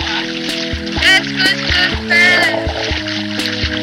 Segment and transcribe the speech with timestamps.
[0.00, 2.40] Qu'est-ce que je fais?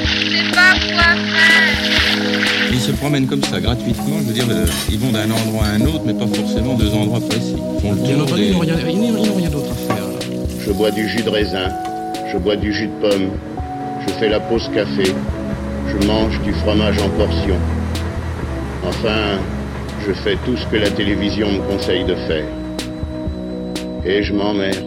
[0.06, 2.72] Je sais pas quoi faire.
[2.72, 4.18] Ils se promènent comme ça, gratuitement.
[4.22, 6.94] Je veux dire, euh, ils vont d'un endroit à un autre, mais pas forcément deux
[6.94, 7.56] endroits précis.
[7.82, 10.04] Bien entendu, des- ils n'ont rien, rien d'autre à faire.
[10.66, 11.70] Je bois du jus de raisin,
[12.32, 13.30] je bois du jus de pomme,
[14.08, 15.14] je fais la pause café,
[15.88, 17.58] je mange du fromage en portions.
[18.86, 19.38] Enfin,
[20.08, 22.46] je fais tout ce que la télévision me conseille de faire.
[24.06, 24.86] Et je m'emmerde.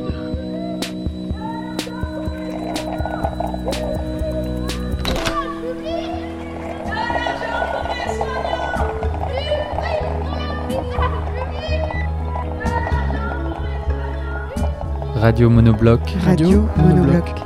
[15.17, 16.01] Radio Monobloc.
[16.25, 17.40] Radio Monobloc.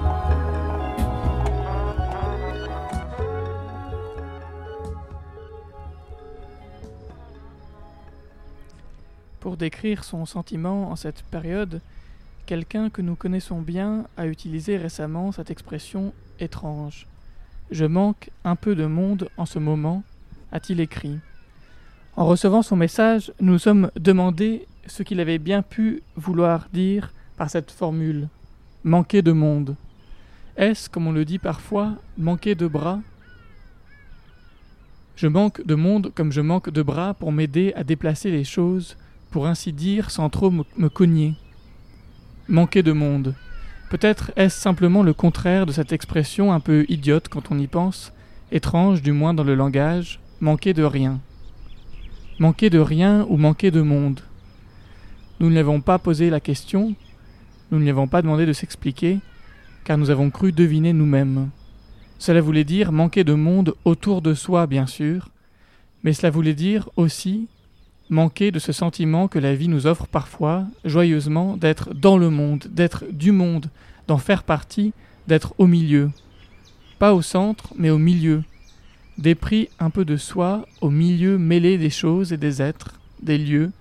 [10.02, 11.80] Son sentiment en cette période,
[12.46, 17.06] quelqu'un que nous connaissons bien a utilisé récemment cette expression étrange.
[17.70, 20.02] Je manque un peu de monde en ce moment,
[20.52, 21.18] a-t-il écrit.
[22.16, 27.12] En recevant son message, nous nous sommes demandé ce qu'il avait bien pu vouloir dire
[27.36, 28.28] par cette formule
[28.84, 29.76] manquer de monde.
[30.56, 33.00] Est-ce, comme on le dit parfois, manquer de bras
[35.16, 38.96] Je manque de monde comme je manque de bras pour m'aider à déplacer les choses,
[39.34, 41.34] pour ainsi dire, sans trop me, cogner.
[42.48, 43.34] Manquer de monde.
[43.90, 48.12] Peut-être est-ce simplement le contraire de cette expression un peu idiote quand on y pense,
[48.52, 51.18] étrange du moins dans le langage, manquer de rien.
[52.38, 54.20] Manquer de rien ou manquer de monde.
[55.40, 56.94] Nous ne lui avons pas posé la question,
[57.72, 59.18] nous ne lui avons pas demandé de s'expliquer,
[59.82, 61.50] car nous avons cru deviner nous-mêmes.
[62.20, 65.30] Cela voulait dire manquer de monde autour de soi, bien sûr,
[66.04, 67.48] mais cela voulait dire aussi
[68.10, 72.66] manquer de ce sentiment que la vie nous offre parfois, joyeusement, d'être dans le monde,
[72.70, 73.66] d'être du monde,
[74.06, 74.92] d'en faire partie,
[75.26, 76.10] d'être au milieu.
[76.98, 78.42] Pas au centre, mais au milieu.
[79.18, 83.72] Dépris un peu de soi au milieu mêlé des choses et des êtres, des lieux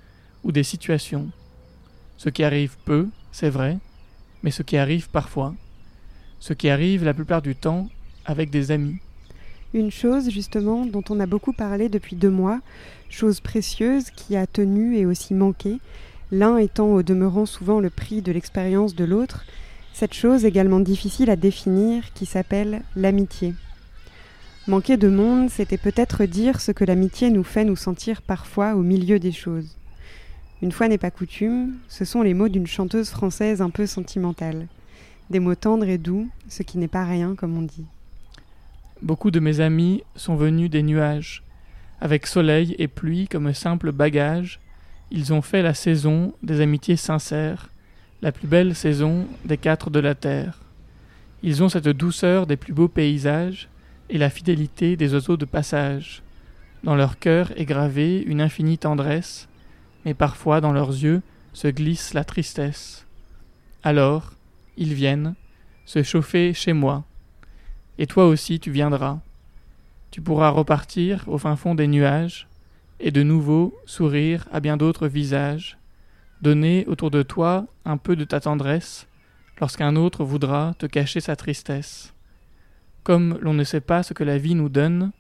[0.44, 1.30] ou des situations.
[2.18, 3.78] Ce qui arrive peu, c'est vrai,
[4.44, 5.56] mais ce qui arrive parfois.
[6.40, 7.90] Ce qui arrive la plupart du temps
[8.26, 8.98] avec des amis.
[9.74, 12.62] Une chose, justement, dont on a beaucoup parlé depuis deux mois,
[13.14, 15.80] chose précieuse qui a tenu et aussi manqué,
[16.32, 19.46] l'un étant au demeurant souvent le prix de l'expérience de l'autre,
[19.94, 23.54] cette chose également difficile à définir qui s'appelle l'amitié.
[24.68, 28.82] Manquer de monde, c'était peut-être dire ce que l'amitié nous fait nous sentir parfois au
[28.82, 29.78] milieu des choses.
[30.62, 34.68] Une fois n'est pas coutume, ce sont les mots d'une chanteuse française un peu sentimentale.
[35.30, 37.86] Des mots tendres et doux, ce qui n'est pas rien comme on dit.
[39.02, 41.44] Beaucoup de mes amis sont venus des nuages.
[42.04, 44.60] Avec soleil et pluie comme simple bagage,
[45.10, 47.70] ils ont fait la saison des amitiés sincères,
[48.22, 50.60] la plus belle saison des quatre de la terre.
[51.44, 53.70] Ils ont cette douceur des plus beaux paysages
[54.10, 56.24] et la fidélité des oiseaux de passage.
[56.84, 59.48] Dans leur cœur est gravée une infinie tendresse,
[60.04, 61.22] mais parfois dans leurs yeux
[61.54, 63.08] se glisse la tristesse.
[63.82, 64.34] Alors,
[64.76, 65.36] ils viennent
[65.86, 67.06] se chauffer chez moi.
[67.98, 69.22] Et toi aussi tu viendras.
[70.14, 72.48] Tu pourras repartir au fin fond des nuages,
[73.00, 75.80] et de nouveau sourire à bien d'autres visages,
[76.40, 79.08] donner autour de toi un peu de ta tendresse,
[79.60, 82.14] lorsqu'un autre voudra te cacher sa tristesse.
[83.02, 85.14] Comme l'on ne sait pas ce que la vie nous donne,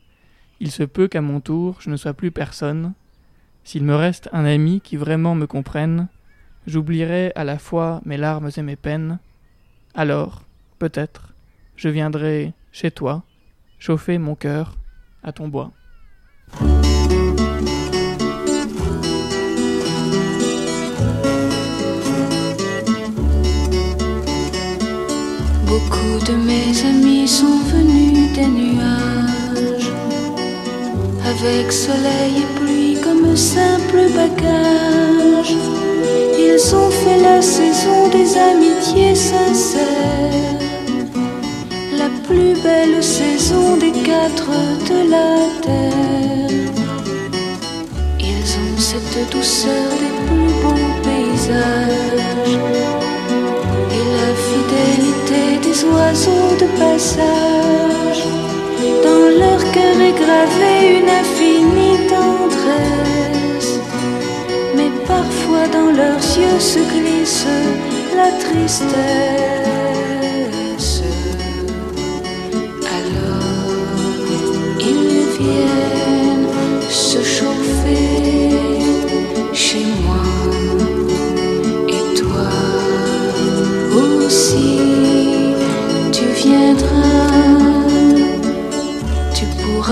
[0.59, 2.93] il se peut qu'à mon tour je ne sois plus personne.
[3.63, 6.07] S'il me reste un ami qui vraiment me comprenne,
[6.67, 9.17] j'oublierai à la fois mes larmes et mes peines.
[9.95, 10.43] Alors,
[10.77, 11.33] peut-être,
[11.77, 13.23] je viendrai chez toi,
[13.79, 14.77] chauffer mon cœur
[15.23, 15.71] à ton bois.
[25.67, 29.91] Beaucoup de mes amis sont venus des nuages,
[31.25, 35.55] avec soleil et pluie comme simple bagage.
[36.37, 40.59] Ils ont fait la saison des amitiés sincères,
[42.33, 44.49] plus belle saison des quatre
[44.89, 45.31] de la
[45.65, 46.71] terre.
[48.19, 52.57] Ils ont cette douceur des plus beaux paysages
[53.97, 58.23] et la fidélité des oiseaux de passage.
[59.07, 63.73] Dans leur cœur est gravée une infinie tendresse,
[64.75, 67.45] mais parfois dans leurs yeux se glisse
[68.17, 69.72] la tristesse.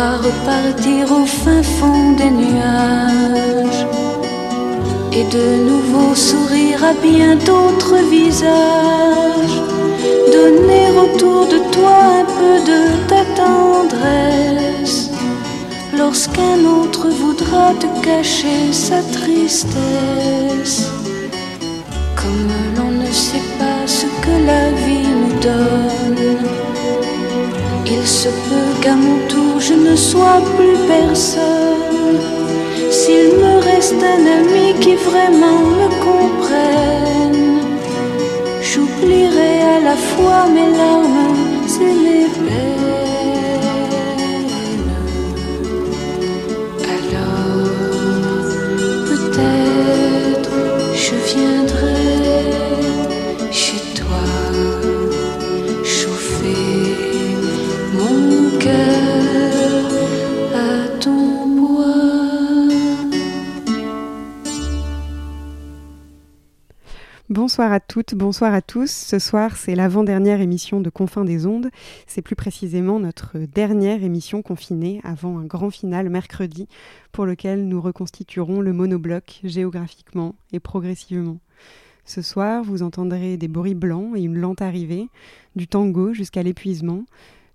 [0.10, 3.86] Repartir au fin fond des nuages
[5.14, 9.58] et de nouveau sourire à bien d'autres visages.
[10.34, 15.10] Donner autour de toi un peu de ta tendresse
[15.98, 20.90] lorsqu'un autre voudra te cacher sa tristesse.
[22.16, 26.61] Comme l'on ne sait pas ce que la vie nous donne,
[28.02, 32.20] il se peut qu'à mon tour je ne sois plus personne.
[32.90, 37.60] S'il me reste un ami qui vraiment me comprenne,
[38.62, 42.81] j'oublierai à la fois mes larmes et mes peines.
[68.14, 68.90] Bonsoir à tous.
[68.90, 71.70] Ce soir, c'est l'avant-dernière émission de Confins des Ondes.
[72.08, 76.68] C'est plus précisément notre dernière émission confinée avant un grand final mercredi
[77.12, 81.40] pour lequel nous reconstituerons le monobloc géographiquement et progressivement.
[82.06, 85.10] Ce soir, vous entendrez des bruits blancs et une lente arrivée,
[85.56, 87.04] du tango jusqu'à l'épuisement,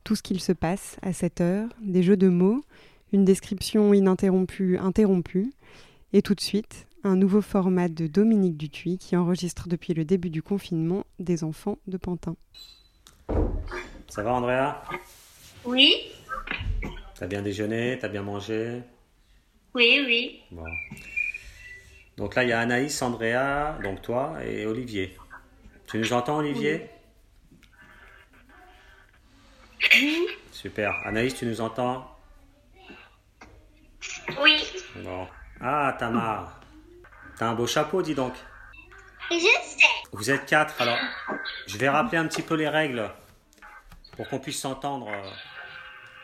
[0.05, 2.63] tout ce qu'il se passe à cette heure, des jeux de mots,
[3.13, 5.53] une description ininterrompue interrompue,
[6.13, 10.31] et tout de suite, un nouveau format de Dominique Dutuy qui enregistre depuis le début
[10.31, 12.37] du confinement des enfants de Pantin.
[14.09, 14.83] Ça va Andrea?
[15.65, 15.95] Oui,
[17.19, 17.99] T'as bien déjeuné?
[17.99, 18.83] T'as bien mangé?
[19.75, 20.43] Oui, oui.
[20.51, 20.65] Bon.
[22.19, 25.17] Donc là, il y a Anaïs, Andrea, donc toi et Olivier.
[25.87, 26.91] Tu nous entends, Olivier?
[30.53, 30.95] Super.
[31.05, 32.07] Anaïs, tu nous entends?
[34.43, 34.57] Oui.
[35.03, 35.27] Bon.
[35.61, 36.56] Ah, Tamar.
[37.39, 38.33] T'as un beau chapeau, dis donc.
[39.31, 39.87] Je sais.
[40.13, 40.99] Vous êtes quatre, alors
[41.67, 43.11] je vais rappeler un petit peu les règles
[44.13, 45.31] pour qu'on puisse s'entendre euh,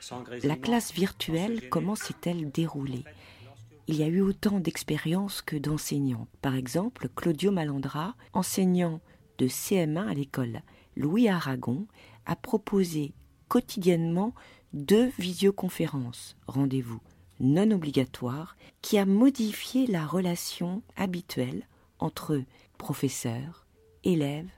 [0.01, 0.55] sans grésillement.
[0.55, 3.05] La classe virtuelle, comment s'est-elle déroulée?
[3.89, 6.29] Il y a eu autant d'expériences que d'enseignants.
[6.41, 9.01] Par exemple, Claudio Malandra, enseignant
[9.39, 10.63] de CM1 à l'école
[10.97, 11.87] Louis Aragon,
[12.25, 13.13] a proposé
[13.49, 14.35] quotidiennement
[14.73, 17.01] deux visioconférences, rendez-vous
[17.43, 21.67] non obligatoires, qui a modifié la relation habituelle
[21.99, 22.41] entre
[22.79, 23.67] professeurs,
[24.05, 24.49] élèves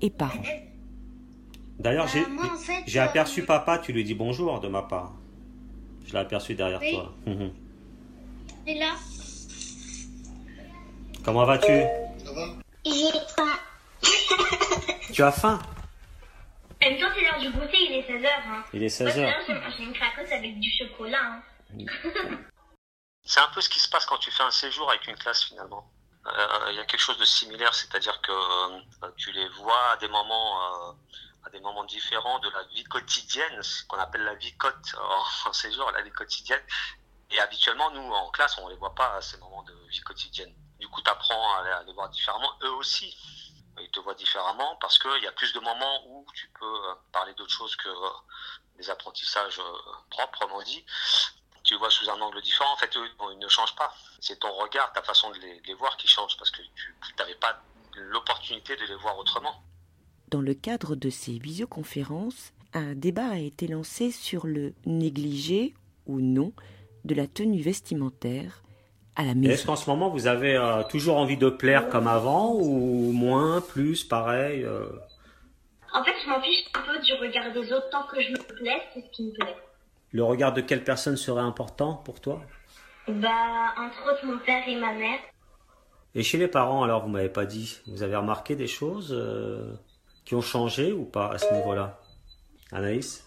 [0.00, 0.42] et parents.
[1.78, 4.68] D'ailleurs, j'ai Euh, moi, en fait, j'ai euh, aperçu papa, tu lui dis bonjour de
[4.68, 5.14] ma part.
[6.06, 6.92] Je l'ai aperçu derrière Oui.
[6.92, 7.12] toi.
[7.26, 7.50] Mhm.
[8.66, 8.92] Et là,
[11.24, 11.72] Comment vas-tu?
[12.84, 13.58] J'ai faim.
[15.12, 15.58] Tu as faim?
[16.84, 18.26] En même temps, c'est l'heure du goûter, il est 16h.
[18.48, 18.62] Hein.
[18.72, 19.16] Il est Moi, 16h.
[19.16, 21.18] d'ailleurs, je vais manger une cracotte avec du chocolat.
[21.20, 21.42] Hein.
[23.24, 25.42] C'est un peu ce qui se passe quand tu fais un séjour avec une classe
[25.44, 25.90] finalement.
[26.26, 29.96] Euh, Il y a quelque chose de similaire, c'est-à-dire que euh, tu les vois à
[29.96, 30.92] des moments, euh,
[31.44, 34.94] à des moments différents de la vie quotidienne, ce qu'on appelle la vie cote
[35.46, 36.62] en, séjour, la vie quotidienne.
[37.30, 40.54] Et habituellement, nous en classe, on les voit pas à ces moments de vie quotidienne.
[40.78, 42.52] Du coup, tu apprends à, les- voir différemment.
[42.62, 43.16] Eux aussi,
[43.80, 46.80] ils te voient différemment parce qu'il y a plus de moments où tu peux
[47.12, 47.88] parler d'autre chose que
[48.76, 49.78] des apprentissages euh,
[50.10, 50.84] proprement dit
[51.66, 52.72] tu le vois sous un angle différent.
[52.72, 53.92] En fait, eux, bon, ils ne changent pas.
[54.20, 56.94] C'est ton regard, ta façon de les, de les voir qui change parce que tu
[57.18, 57.60] n'avais pas
[57.94, 59.62] l'opportunité de les voir autrement.
[60.28, 65.74] Dans le cadre de ces visioconférences, un débat a été lancé sur le négligé
[66.06, 66.52] ou non
[67.04, 68.62] de la tenue vestimentaire
[69.14, 69.52] à la maison.
[69.52, 73.60] Est-ce qu'en ce moment, vous avez euh, toujours envie de plaire comme avant ou moins,
[73.60, 74.88] plus, pareil euh?
[75.94, 78.42] En fait, je m'en fiche un peu du regard des autres tant que je me
[78.42, 79.56] plais, c'est ce qui me plaît.
[80.16, 82.40] Le regard de quelle personne serait important pour toi?
[83.06, 85.18] Bah, entre autres, mon père et ma mère.
[86.14, 89.74] Et chez les parents, alors, vous m'avez pas dit, vous avez remarqué des choses euh,
[90.24, 92.00] qui ont changé ou pas à ce niveau-là?
[92.72, 93.26] Anaïs?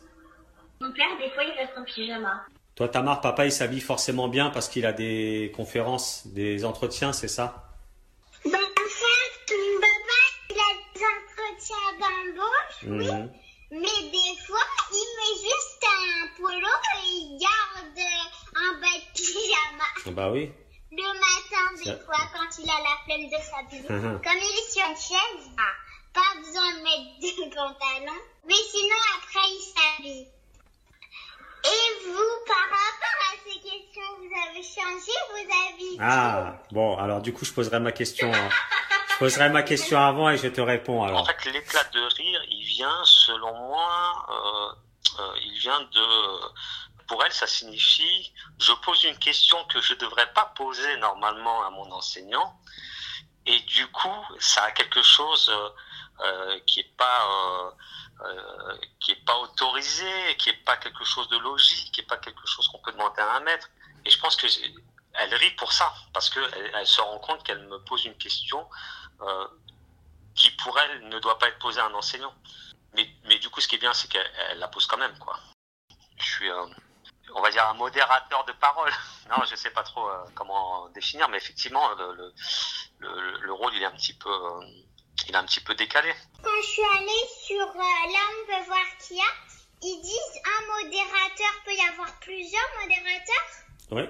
[0.82, 2.42] Mon père, des fois, il reste en pyjama.
[2.74, 7.28] Toi, Tamar, papa, il s'habille forcément bien parce qu'il a des conférences, des entretiens, c'est
[7.28, 7.70] ça?
[8.46, 13.30] Bah, en fait, papa, il a des entretiens d'embauche, Mhm.
[13.74, 14.58] mais des fois,
[15.38, 18.00] juste un polo et il garde
[18.56, 20.16] un bas de pyjama.
[20.16, 20.52] Bah oui.
[20.92, 23.90] Le matin, des fois, quand il a la flemme de s'habiller.
[23.90, 24.22] Mhm.
[24.24, 25.74] Comme il est sur une chaise, ah,
[26.14, 28.20] pas besoin de mettre de pantalon.
[28.48, 30.28] Mais sinon, après, il s'habille.
[31.62, 37.22] Et vous, par rapport à ces questions, vous avez changé vos habits Ah, bon, alors
[37.22, 38.32] du coup, je poserai ma question.
[38.34, 38.50] hein.
[39.12, 42.64] Je poserai ma question avant et je te réponds En fait, l'éclat de rire, il
[42.64, 44.76] vient, selon moi, euh,
[45.42, 50.32] il vient de pour elle, ça signifie je pose une question que je ne devrais
[50.34, 52.60] pas poser normalement à mon enseignant.
[53.46, 55.50] Et du coup, ça a quelque chose
[56.22, 56.60] euh,
[56.98, 57.74] pas
[58.22, 62.18] euh, qui est pas autorisé, qui est pas quelque chose de logique, qui est pas
[62.18, 63.70] quelque chose qu'on peut demander à un maître.
[64.06, 64.48] Et je pense que
[65.14, 66.40] elle rit pour ça parce que
[66.76, 68.70] elle, se rend compte qu'elle me pose une question
[69.22, 69.48] euh,
[70.36, 72.36] qui pour elle ne doit pas être posée à un enseignant.
[72.96, 75.38] Mais, mais du coup, ce qui est bien, c'est qu'elle la pose quand même, quoi.
[76.18, 76.66] Je suis, euh,
[77.36, 78.92] on va dire, un modérateur de parole.
[79.30, 82.34] non, je sais pas trop euh, comment définir, mais effectivement, le,
[83.00, 84.66] le, le, rôle, il est un petit peu, euh,
[85.28, 86.14] il est un petit peu décalé.
[86.44, 89.24] Quand je suis allée sur L'homme veut voir qui a,
[89.82, 93.48] ils disent un modérateur peut y avoir plusieurs modérateurs.
[93.92, 94.04] Oui.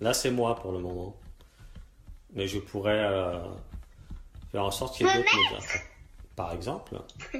[0.00, 1.16] Là, c'est moi pour le moment.
[2.30, 3.02] Mais je pourrais
[4.52, 5.82] faire en sorte qu'il y ait d'autres modérateurs.
[6.38, 6.94] Par exemple.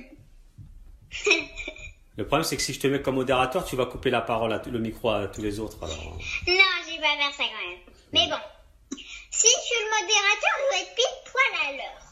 [2.16, 4.52] Le problème, c'est que si je te mets comme modérateur, tu vas couper la parole,
[4.52, 5.78] à le micro à tous les autres.
[5.80, 5.96] Alors.
[5.96, 7.78] Non, je vais pas faire ça quand même.
[8.12, 8.40] Mais bon,
[9.30, 12.02] si je suis le modérateur, je dois être pile poil à l'heure.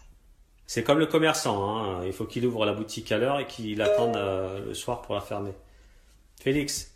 [0.69, 2.07] C'est comme le commerçant, hein.
[2.07, 5.17] il faut qu'il ouvre la boutique à l'heure et qu'il attende euh, le soir pour
[5.17, 5.55] la fermer.
[6.41, 6.95] Félix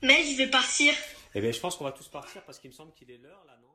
[0.00, 0.94] Mais je vais partir.
[1.34, 3.44] Eh bien, je pense qu'on va tous partir parce qu'il me semble qu'il est l'heure
[3.46, 3.67] là, non?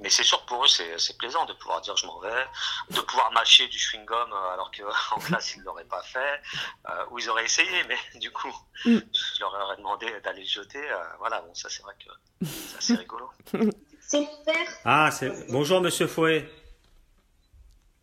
[0.00, 2.46] Mais c'est sûr que pour eux, c'est plaisant de pouvoir dire je m'en vais,
[2.90, 6.40] de pouvoir mâcher du chewing-gum euh, alors qu'en classe, ils ne l'auraient pas fait,
[6.88, 8.98] euh, ou ils auraient essayé, mais du coup, mm.
[9.12, 10.90] je leur aurais demandé d'aller le jeter.
[10.90, 13.30] Euh, voilà, bon, ça c'est vrai que c'est assez rigolo.
[14.00, 14.66] C'est super.
[14.86, 15.10] Ah,
[15.50, 16.50] bonjour Monsieur Fouet.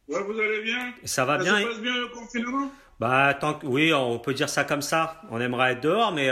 [0.08, 0.94] Ouais, vous allez bien?
[1.04, 1.62] Ça va ça bien?
[1.62, 2.72] Ça passe bien le confinement?
[3.00, 3.66] Bah, tant que...
[3.66, 5.20] oui, on peut dire ça comme ça.
[5.32, 6.30] On aimerait être dehors, mais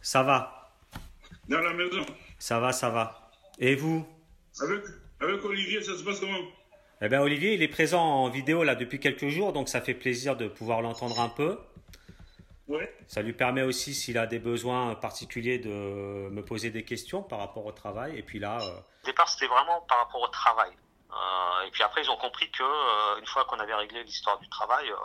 [0.00, 0.70] ça va.
[1.48, 2.06] Dans la maison
[2.38, 3.32] Ça va, ça va.
[3.58, 4.06] Et vous?
[4.60, 4.84] Avec,
[5.20, 6.38] avec Olivier, ça se passe comment?
[7.02, 9.94] Eh bien, Olivier, il est présent en vidéo là depuis quelques jours, donc ça fait
[9.94, 11.58] plaisir de pouvoir l'entendre un peu.
[12.68, 12.92] Ouais.
[13.06, 17.38] Ça lui permet aussi, s'il a des besoins particuliers, de me poser des questions par
[17.38, 18.18] rapport au travail.
[18.18, 18.58] Et puis là.
[18.60, 18.80] Euh...
[19.02, 20.70] Au départ, c'était vraiment par rapport au travail.
[21.10, 24.38] Euh, et puis après, ils ont compris que euh, une fois qu'on avait réglé l'histoire
[24.38, 24.96] du travail, euh,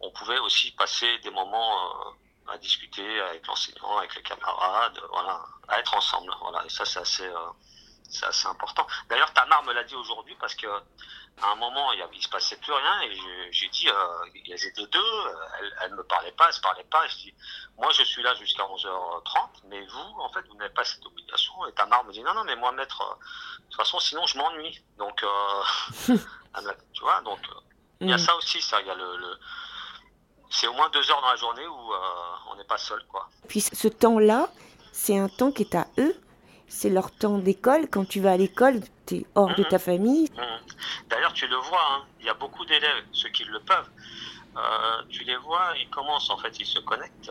[0.00, 5.44] on pouvait aussi passer des moments euh, à discuter avec l'enseignant, avec les camarades, voilà,
[5.68, 6.32] à être ensemble.
[6.40, 6.64] Voilà.
[6.66, 7.28] Et ça, c'est assez
[8.08, 8.86] c'est assez important.
[9.08, 10.66] D'ailleurs, Tamar me l'a dit aujourd'hui parce que
[11.40, 14.86] à un moment, il, ne se passait plus rien et j'ai dit, euh, elles étaient
[14.86, 15.24] deux,
[15.80, 17.06] elles, ne me parlaient pas, elles se parlaient pas.
[17.08, 17.34] je dis,
[17.78, 21.54] moi, je suis là jusqu'à 11h30, mais vous, en fait, vous n'avez pas cette obligation.
[21.66, 23.14] Et Tamar me dit, non, non, mais moi, maître, euh,
[23.58, 24.84] de toute façon, sinon, je m'ennuie.
[24.98, 25.62] Donc, euh,
[26.92, 27.40] tu vois, donc,
[28.00, 28.20] il y a mm.
[28.20, 28.80] ça aussi, ça.
[28.80, 29.38] Il y a le,
[30.50, 31.92] c'est au moins deux heures dans la journée où
[32.50, 33.28] on n'est pas seul, quoi.
[33.48, 34.48] Puis ce temps-là,
[34.92, 36.14] c'est un temps qui est à eux
[36.72, 37.88] c'est leur temps d'école.
[37.88, 39.82] Quand tu vas à l'école, tu es hors de ta mhm.
[39.82, 40.30] famille.
[40.32, 40.60] Mhm.
[41.08, 42.04] D'ailleurs, tu le vois, hein.
[42.18, 43.90] il y a beaucoup d'élèves, ceux qui le peuvent,
[44.56, 47.30] euh, tu les vois, ils commencent, en fait, ils se connectent.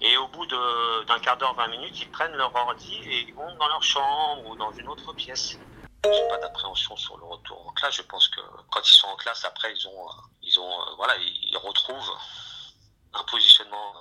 [0.00, 3.54] Et au bout d'un quart d'heure, 20 minutes, ils prennent leur ordi et ils vont
[3.56, 5.58] dans leur chambre ou dans une autre pièce.
[6.04, 7.96] J'ai pas d'appréhension sur le retour en classe.
[7.96, 10.12] Je pense que quand ils sont en classe, après, ils ont, euh,
[10.42, 12.12] ils ont, euh, voilà, ils retrouvent
[13.14, 13.94] un positionnement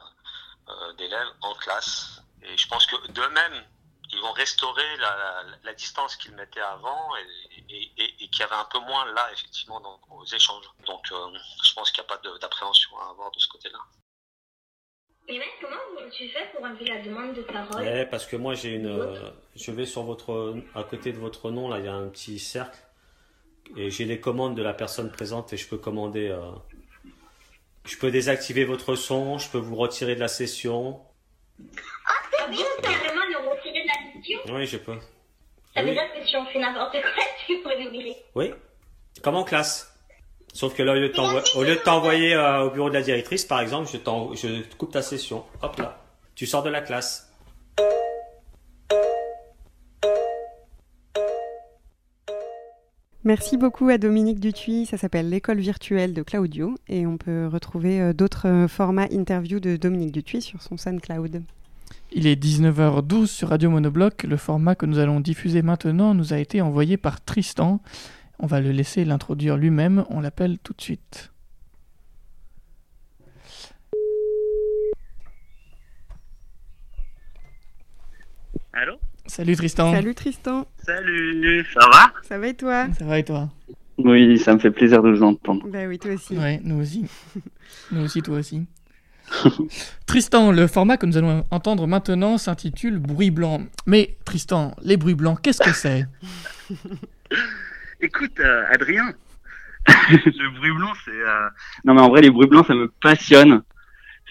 [0.97, 2.21] d'élèves en classe.
[2.43, 3.65] Et je pense que d'eux-mêmes,
[4.11, 8.79] ils vont restaurer la, distance qu'ils mettaient avant et, et, qu'il y avait un peu
[8.79, 10.65] moins là, effectivement, dans, aux échanges.
[10.85, 13.79] Donc, euh, je pense qu'il n'y a pas d'appréhension à avoir de ce côté-là.
[15.29, 18.55] Et même, comment tu fais pour enlever la demande de parole ouais, Parce que moi,
[18.55, 18.87] j'ai une.
[18.87, 20.55] Euh, je vais sur votre.
[20.73, 22.79] À côté de votre nom, là, il y a un petit cercle.
[23.77, 26.29] Et j'ai les commandes de la personne présente et je peux commander.
[26.29, 26.51] Euh,
[27.85, 30.99] je peux désactiver votre son, je peux vous retirer de la session.
[32.05, 32.98] Ah, c'est bien, le
[34.51, 34.97] oui, je peux.
[35.73, 38.15] Ça veut dire que si on fait n'importe quoi, tu peux nous virer.
[38.35, 38.51] Oui,
[39.21, 39.95] comme en classe.
[40.53, 40.95] Sauf que là, au
[41.63, 43.97] lieu de t'envoyer euh, au bureau de la directrice, par exemple, je,
[44.35, 45.45] je coupe ta session.
[45.61, 46.01] Hop là.
[46.33, 47.29] Tu sors de la classe.
[53.25, 57.99] Merci beaucoup à Dominique Dutuy, ça s'appelle l'école virtuelle de Claudio et on peut retrouver
[57.99, 61.43] euh, d'autres euh, formats interviews de Dominique Dutuy sur son SoundCloud.
[62.11, 64.23] Il est 19h12 sur Radio Monobloc.
[64.23, 67.81] Le format que nous allons diffuser maintenant nous a été envoyé par Tristan.
[68.39, 70.05] On va le laisser l'introduire lui-même.
[70.09, 71.31] On l'appelle tout de suite.
[78.73, 78.95] Allô?
[79.27, 79.91] Salut Tristan.
[79.91, 80.65] Salut Tristan.
[80.83, 82.13] Salut, ça va?
[82.23, 82.87] Ça va et toi?
[82.97, 83.49] Ça va et toi?
[83.99, 85.67] Oui, ça me fait plaisir de vous entendre.
[85.67, 86.35] Bah oui, toi aussi.
[86.35, 87.05] Ouais, nous aussi.
[87.91, 88.65] nous aussi, toi aussi.
[90.05, 93.61] Tristan, le format que nous allons entendre maintenant s'intitule Bruit blanc.
[93.85, 96.07] Mais Tristan, les bruits blancs, qu'est-ce que c'est?
[98.01, 99.13] Écoute, euh, Adrien,
[99.87, 101.11] le bruit blanc, c'est.
[101.11, 101.49] Euh,
[101.85, 103.61] non, mais en vrai, les bruits blancs, ça me passionne.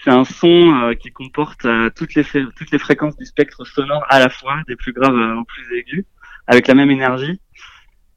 [0.03, 4.61] c'est un son euh, qui comporte toutes les fréquences du spectre sonore à la fois,
[4.67, 6.05] des plus graves aux plus aigus,
[6.47, 7.39] avec la même énergie.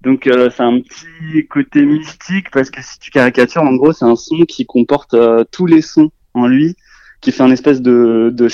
[0.01, 4.17] Donc c'est un petit côté mystique parce que si tu caricatures, en gros, c'est un
[4.17, 5.15] son qui comporte
[5.53, 6.77] tous les sons en lui,
[7.21, 8.49] qui fait un espèce de, de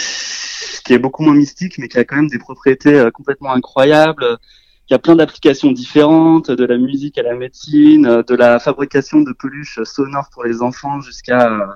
[0.84, 4.38] qui est beaucoup moins mystique, mais qui a quand même des propriétés euh, complètement incroyables.
[4.88, 8.58] Il y a plein d'applications différentes, de la musique à la médecine, euh, de la
[8.58, 11.66] fabrication de peluches sonores pour les enfants jusqu'à euh,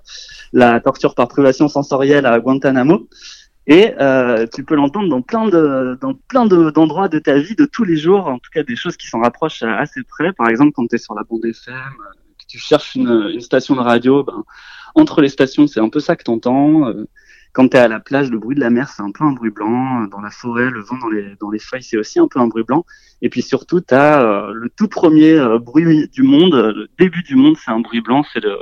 [0.53, 3.09] la torture par privation sensorielle à Guantanamo.
[3.67, 7.55] Et euh, tu peux l'entendre dans plein de dans plein de- d'endroits de, ta vie
[7.55, 10.33] de tous les jours, en tout cas des choses qui s'en rapprochent euh, assez près.
[10.33, 13.75] Par exemple, quand tu es sur la bande FM, euh, tu cherches une, une station
[13.77, 14.45] de radio, ben,
[14.95, 16.87] entre les stations, c'est un peu ça que t'entends.
[16.87, 17.09] Euh,
[17.55, 19.33] quand tu es à la plage, le bruit de la mer, c'est un peu un
[19.33, 20.03] bruit blanc.
[20.03, 22.41] Euh, Dans la forêt, le vent dans les, dans les feuilles, c'est aussi un peu
[22.41, 22.85] un bruit blanc.
[23.23, 27.23] Et puis surtout, tu as le tout premier euh, bruit du monde, euh, le début
[27.23, 28.59] du monde, c'est un bruit blanc, c'est le,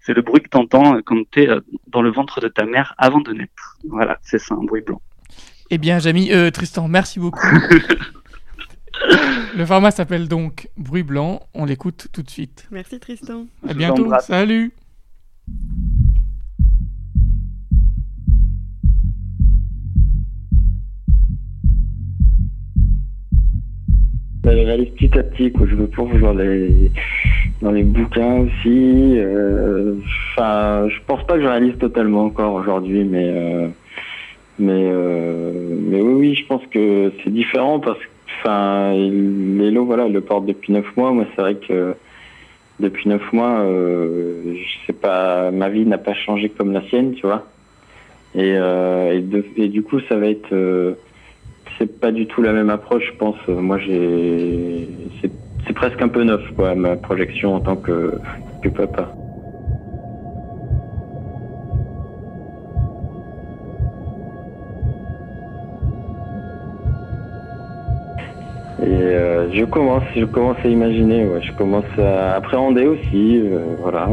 [0.00, 1.48] c'est le bruit que t'entends euh, quand tu es
[1.86, 3.78] dans le ventre de ta mère avant de naître.
[3.88, 5.00] Voilà, c'est ça, un bruit blanc.
[5.70, 7.46] Eh bien, Jamy, euh, Tristan, merci beaucoup.
[9.56, 11.40] Le format s'appelle donc Bruit blanc.
[11.54, 12.66] On l'écoute tout de suite.
[12.70, 13.46] Merci Tristan.
[13.68, 14.10] À bientôt.
[14.20, 14.72] Salut.
[24.44, 25.66] Je réalise petit à petit, quoi.
[25.66, 26.90] Je me plonge dans les,
[27.60, 29.14] dans les bouquins aussi.
[29.18, 29.94] euh,
[30.32, 33.68] Enfin, je pense pas que je réalise totalement encore aujourd'hui, mais, euh,
[34.58, 38.09] mais, euh, mais oui, oui, je pense que c'est différent parce que,
[38.40, 41.12] enfin, Lélo, voilà, il le porte depuis neuf mois.
[41.12, 41.94] Moi, c'est vrai que
[42.78, 47.14] depuis neuf mois, euh, je sais pas, ma vie n'a pas changé comme la sienne,
[47.14, 47.46] tu vois.
[48.34, 49.20] Et, euh,
[49.56, 50.94] et, du coup, ça va être, euh,
[51.78, 53.36] c'est pas du tout la même approche, je pense.
[53.48, 54.88] Moi, j'ai,
[55.20, 55.30] c'est,
[55.66, 58.20] c'est presque un peu neuf, quoi, ma projection en tant que,
[58.62, 59.14] que papa.
[68.92, 74.08] Euh, je commence, je commence à imaginer, je commence à appréhender aussi, euh, voilà,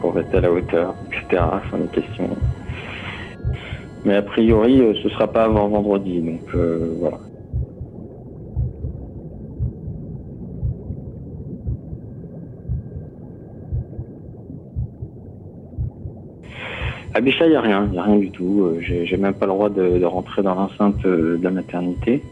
[0.00, 1.42] qu'on va être à la hauteur, etc.
[1.70, 2.30] Sans les questions.
[4.04, 7.18] Mais a priori, euh, ce sera pas avant vendredi, donc euh, voilà.
[17.14, 18.76] À Bichat, il n'y a rien, il n'y a rien du tout.
[18.80, 22.22] J'ai même pas le droit de, rentrer dans l'enceinte de la maternité.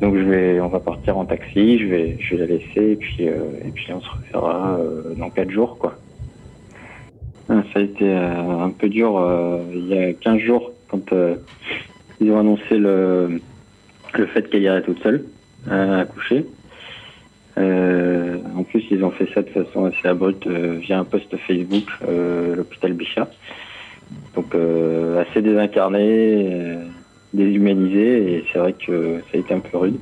[0.00, 2.96] Donc je vais, on va partir en taxi, je vais, je vais la laisser et
[2.96, 3.34] puis, euh,
[3.64, 5.94] et puis on se reverra euh, dans quatre jours, quoi.
[7.50, 11.12] Ah, Ça a été euh, un peu dur euh, il y a 15 jours quand
[11.12, 11.34] euh,
[12.20, 13.40] ils ont annoncé le,
[14.14, 15.24] le fait qu'elle irait toute seule
[15.68, 16.46] accoucher.
[17.58, 21.84] Euh, en plus, ils ont fait ça de façon assez abrupte via un post Facebook,
[22.56, 23.28] l'hôpital Bichat.
[24.34, 24.54] Donc
[25.18, 26.78] assez désincarné,
[27.34, 29.98] déshumanisé, et c'est vrai que ça a été un peu rude.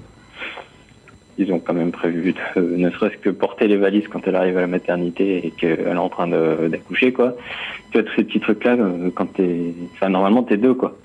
[1.41, 4.57] Ils ont quand même prévu de, ne serait-ce que porter les valises quand elle arrive
[4.59, 7.35] à la maternité et qu'elle est en train d'accoucher, quoi.
[7.91, 9.73] Tu vois, tous ces petits trucs-là, euh, quand t'es...
[9.95, 10.97] Enfin, normalement, t'es deux, quoi.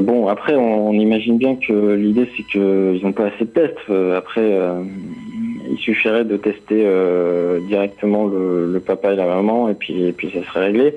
[0.00, 3.76] Bon, après, on, imagine bien que l'idée, c'est qu'ils n'ont pas assez de tests.
[3.90, 4.82] Euh, après, euh,
[5.70, 6.86] il suffirait de tester
[7.66, 10.94] directement le, papa et la maman, et puis ça serait réglé.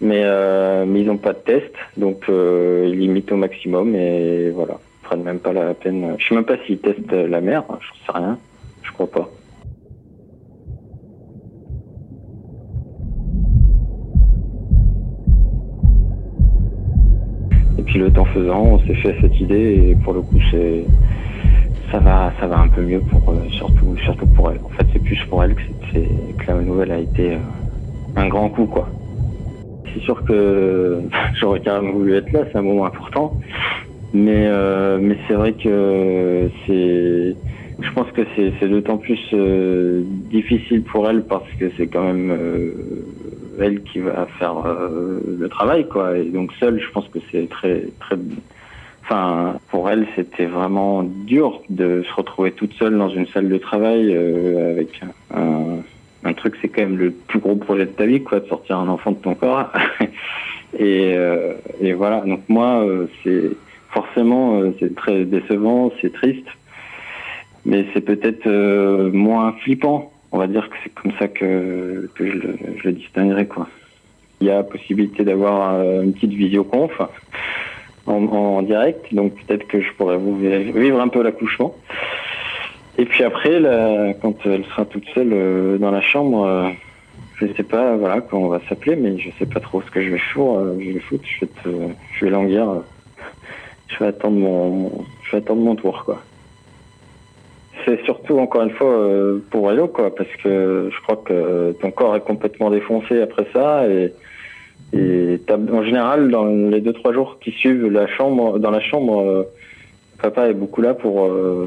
[0.00, 4.50] Mais, euh, mais ils n'ont pas de test, donc euh, ils limitent au maximum, et
[4.50, 4.78] voilà.
[4.80, 6.14] Ils prennent même pas la peine.
[6.18, 8.38] Je sais même pas s'ils testent la mère, je sais rien.
[8.82, 9.28] Je crois pas.
[17.78, 20.84] Et puis le temps faisant, on s'est fait cette idée et pour le coup c'est
[21.90, 24.60] ça va ça va un peu mieux pour euh, surtout surtout pour elle.
[24.64, 27.38] En fait c'est plus pour elle que, que la nouvelle a été euh,
[28.16, 28.88] un grand coup quoi.
[29.94, 31.00] C'est sûr que
[31.40, 33.38] j'aurais carrément voulu être là, c'est un moment important.
[34.12, 37.36] Mais euh, mais c'est vrai que c'est
[37.80, 42.02] je pense que c'est c'est d'autant plus euh, difficile pour elle parce que c'est quand
[42.02, 42.72] même euh,
[43.60, 47.48] elle qui va faire euh, le travail quoi et donc seule je pense que c'est
[47.48, 48.16] très très
[49.04, 53.58] enfin pour elle c'était vraiment dur de se retrouver toute seule dans une salle de
[53.58, 55.00] travail euh, avec
[55.34, 55.82] un,
[56.24, 58.78] un truc c'est quand même le plus gros projet de ta vie quoi de sortir
[58.78, 59.70] un enfant de ton corps
[60.78, 63.50] et, euh, et voilà donc moi euh, c'est
[63.90, 66.46] forcément euh, c'est très décevant c'est triste
[67.64, 70.10] mais c'est peut-être euh, moins flippant.
[70.32, 73.66] On va dire que c'est comme ça que, que je, le, je le distinguerai quoi.
[74.40, 76.92] Il y a possibilité d'avoir euh, une petite visioconf
[78.06, 81.74] en, en direct, donc peut-être que je pourrais vous vi- vivre un peu l'accouchement.
[82.98, 86.68] Et puis après, là, quand elle sera toute seule euh, dans la chambre, euh,
[87.36, 90.02] je sais pas, voilà, quand on va s'appeler, mais je sais pas trop ce que
[90.02, 90.58] je vais foutre.
[90.58, 91.24] euh, je vais foutre.
[91.24, 91.68] Je vais, te,
[92.18, 92.66] je vais languir.
[93.86, 94.90] Je vais attendre mon,
[95.22, 96.20] je vais attendre mon tour, quoi.
[97.84, 99.08] C'est surtout encore une fois
[99.50, 103.86] pour Hello, quoi, parce que je crois que ton corps est complètement défoncé après ça
[103.88, 104.12] et
[104.92, 109.46] et en général dans les deux trois jours qui suivent la chambre, dans la chambre,
[110.20, 111.66] papa est beaucoup là pour euh,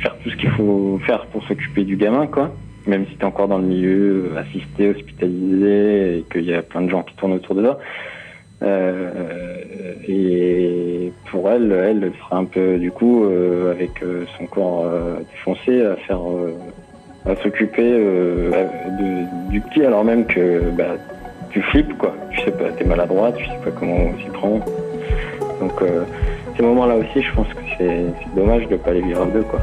[0.00, 2.52] faire tout ce qu'il faut faire pour s'occuper du gamin, quoi.
[2.86, 6.82] Même si t'es encore dans le milieu, euh, assisté, hospitalisé, et qu'il y a plein
[6.82, 7.78] de gens qui tournent autour de toi.
[8.62, 9.54] Euh,
[10.06, 13.90] et pour elle, elle, sera un peu, du coup, euh, avec
[14.38, 14.86] son corps
[15.30, 16.20] défoncé, à faire,
[17.26, 17.90] à s'occuper
[19.50, 20.96] du petit, alors même que bah,
[21.50, 22.14] tu flippes, quoi.
[22.30, 24.64] Tu sais pas, t'es maladroit, tu sais pas comment s'y prendre.
[25.60, 25.82] Donc,
[26.56, 29.60] ces moments-là aussi, je pense que c'est dommage de pas les vivre à deux, quoi.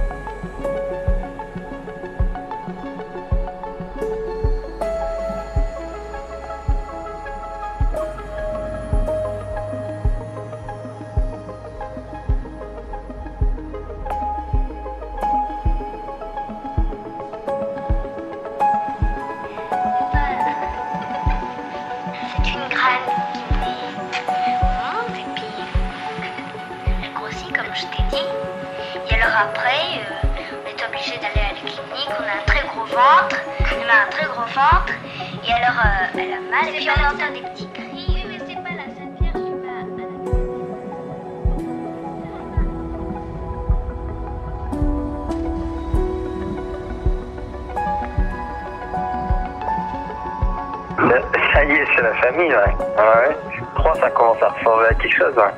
[55.19, 55.53] Ouais.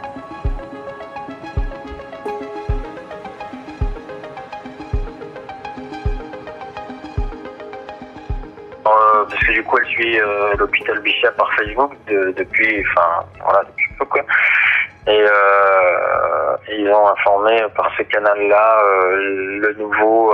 [8.87, 13.25] Euh, parce que du coup, elle suit euh, l'hôpital Bichat par Facebook de- depuis, enfin,
[13.43, 14.21] voilà, depuis peu, quoi.
[15.07, 18.81] Et euh, ils ont informé par ce canal-là
[19.15, 20.33] le nouveau,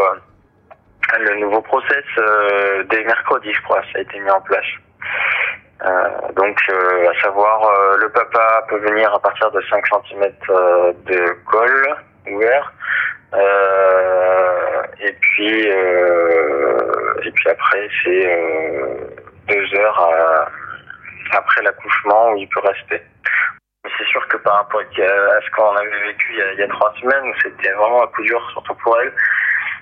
[1.19, 2.03] le nouveau process
[2.89, 4.65] dès mercredi, je crois, ça a été mis en place.
[5.83, 10.31] Euh, donc, euh, à savoir, euh, le papa peut venir à partir de 5 cm
[11.05, 11.95] de col
[12.27, 12.71] ouvert.
[15.01, 18.79] Et puis, et puis après, c'est
[19.49, 20.49] deux heures
[21.31, 23.03] après l'accouchement où il peut rester.
[23.97, 26.63] C'est sûr que par rapport à ce qu'on avait vécu il y, a, il y
[26.63, 29.13] a trois semaines, c'était vraiment un coup dur, surtout pour elle,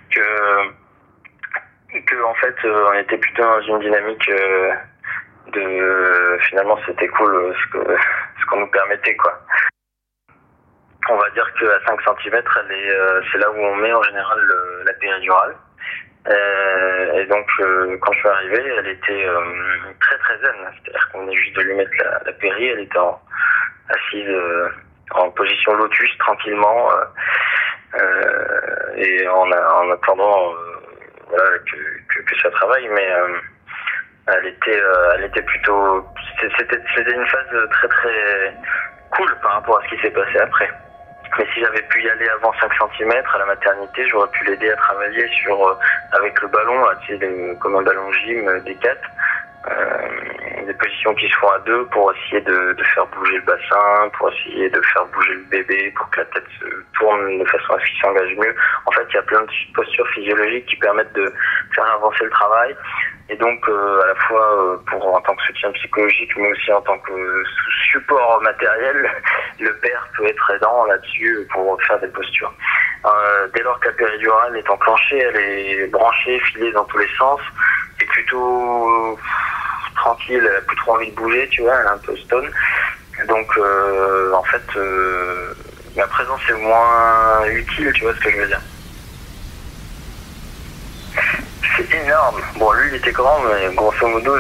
[0.10, 4.30] que, que en fait, on était plutôt dans une dynamique
[5.52, 7.98] de finalement c'était cool euh, ce que
[8.40, 9.40] ce qu'on nous permettait quoi.
[11.10, 14.40] On va dire qu'à 5 cm, euh, c'est là où on met en général
[14.86, 15.54] la péridurale.
[16.30, 19.42] Euh, et donc, euh, quand je suis arrivé, elle était euh,
[20.00, 20.56] très très zen.
[20.72, 23.20] C'est-à-dire qu'on venait juste de lui mettre la, la péri, elle était en,
[23.90, 24.70] assise euh,
[25.12, 26.90] en position lotus tranquillement.
[28.96, 30.54] et en, en attendant
[31.28, 31.78] voilà, que,
[32.08, 33.10] que, que ça travaille, mais
[34.28, 36.08] elle était, euh, elle était plutôt,
[36.40, 38.58] c'était, c'était une phase très très
[39.12, 40.70] cool par rapport à ce qui s'est passé après.
[41.38, 44.70] Mais si j'avais pu y aller avant 5 cm à la maternité, j'aurais pu l'aider
[44.70, 45.74] à travailler sur euh,
[46.12, 48.98] avec le ballon, tu sais, comme un ballon gym euh, des 4 euh,
[50.66, 54.10] des positions qui se font à deux pour essayer de, de faire bouger le bassin,
[54.18, 56.66] pour essayer de faire bouger le bébé, pour que la tête se
[56.98, 58.56] tourne de façon à ce qu'il s'engage mieux.
[58.86, 61.32] En fait, il y a plein de postures physiologiques qui permettent de
[61.76, 62.76] faire avancer le travail.
[63.30, 66.72] Et donc, euh, à la fois euh, pour en tant que soutien psychologique, mais aussi
[66.72, 67.44] en tant que euh,
[67.92, 69.10] support matériel,
[69.60, 72.54] le père peut être aidant là-dessus pour faire des postures.
[73.06, 77.10] Euh, dès lors que la péridurale est enclenchée, elle est branchée, filée dans tous les
[77.18, 77.40] sens,
[78.00, 79.16] c'est plutôt euh,
[80.04, 82.50] tranquille, elle a plus trop envie de bouger, tu vois, elle est un peu stone.
[83.28, 85.54] Donc, euh, en fait, euh,
[85.96, 88.62] ma présence est moins utile, tu vois ce que je veux dire.
[91.78, 92.42] C'est énorme.
[92.58, 94.38] Bon, lui, il était grand, mais grosso modo,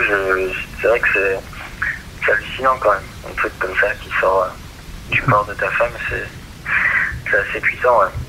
[0.81, 3.03] c'est vrai que c'est, hallucinant quand même.
[3.29, 7.99] Un truc comme ça qui sort euh, du corps de ta femme, c'est assez puissant,
[7.99, 8.22] ouais.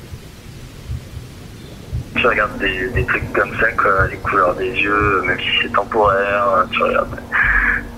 [2.16, 5.72] Tu regardes des, des trucs comme ça, quoi, les couleurs des yeux, même si c'est
[5.72, 7.20] temporaire, euh, tu regardes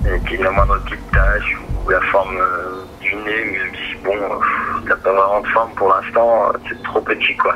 [0.06, 4.40] euh, la moindre petite tache ou la forme euh, du nez, même si bon,
[4.88, 7.54] t'as pas vraiment de forme pour l'instant, c'est trop petit, quoi.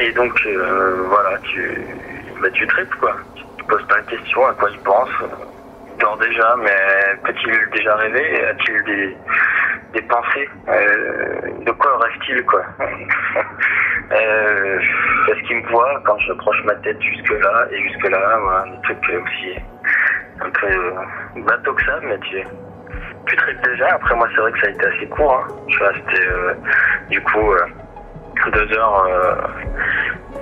[0.00, 1.86] Et donc, euh, voilà, tu,
[2.42, 3.16] bah, tu tripes, quoi.
[3.34, 5.10] Tu te poses plein de questions, à quoi il pense.
[5.98, 8.44] Il dort déjà, mais peut-il déjà rêver?
[8.46, 9.16] A-t-il des,
[9.94, 10.48] des pensées?
[10.68, 12.62] Euh, De quoi rêve-t-il, quoi?
[14.10, 14.78] Euh,
[15.26, 19.22] Parce qu'il me voit quand je penche ma tête jusque-là et jusque-là, voilà, des trucs
[19.22, 19.54] aussi
[20.40, 22.42] un peu euh, bateau que ça, mais tu,
[23.26, 23.88] tu tripes déjà?
[23.96, 25.34] Après, moi, c'est vrai que ça a été assez court.
[25.46, 25.52] Hein.
[25.68, 26.54] Je suis resté, euh,
[27.10, 27.54] du coup,
[28.52, 29.50] deux heures.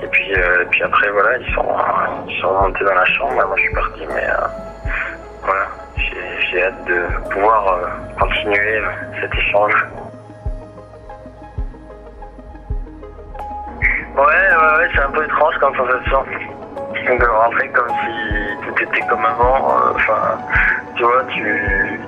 [0.01, 1.77] et puis, euh, puis après, voilà, ils sont,
[2.29, 3.35] ils sont montés dans la chambre.
[3.35, 4.47] Moi, je suis parti, mais euh,
[5.43, 5.67] voilà,
[6.51, 7.87] j'ai hâte de pouvoir euh,
[8.19, 9.87] continuer euh, cet échange.
[14.17, 16.25] Ouais, ouais, ouais, c'est un peu étrange comme sensation.
[17.07, 19.71] De rentrer comme si tout était comme avant.
[19.71, 20.39] euh, Enfin,
[20.97, 22.01] tu vois, tu.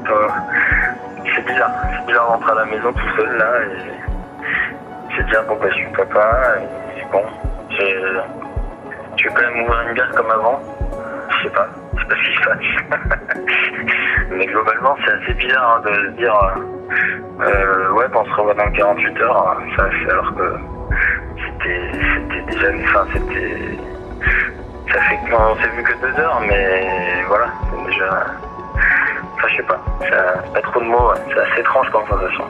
[1.35, 1.71] C'est bizarre.
[1.93, 3.47] C'est bizarre de rentrer à la maison tout seul là.
[5.17, 6.55] C'est dire bon bah je suis papa
[6.97, 7.23] et bon.
[7.71, 10.61] Je vais quand même ouvrir une bière comme avant.
[11.31, 11.69] Je sais pas.
[12.09, 12.59] Pas ce.
[14.31, 18.55] Mais globalement c'est assez bizarre hein, de se dire euh, euh, ouais on se revoit
[18.55, 19.57] dans 48 heures.
[19.77, 20.55] c'est alors que
[21.45, 23.79] c'était déjà enfin c'était
[24.93, 28.27] ça fait que on s'est vu que deux heures mais voilà c'est déjà
[29.35, 32.45] enfin je sais pas ça pas trop de mots c'est assez étrange comme sensation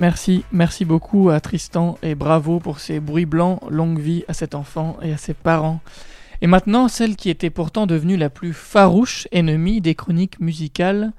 [0.00, 3.60] Merci, merci beaucoup à Tristan et bravo pour ces bruits blancs.
[3.68, 5.80] Longue vie à cet enfant et à ses parents.
[6.40, 11.12] Et maintenant, celle qui était pourtant devenue la plus farouche ennemie des chroniques musicales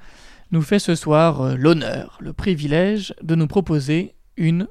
[0.52, 4.67] nous fait ce soir euh, l'honneur, le privilège de nous proposer une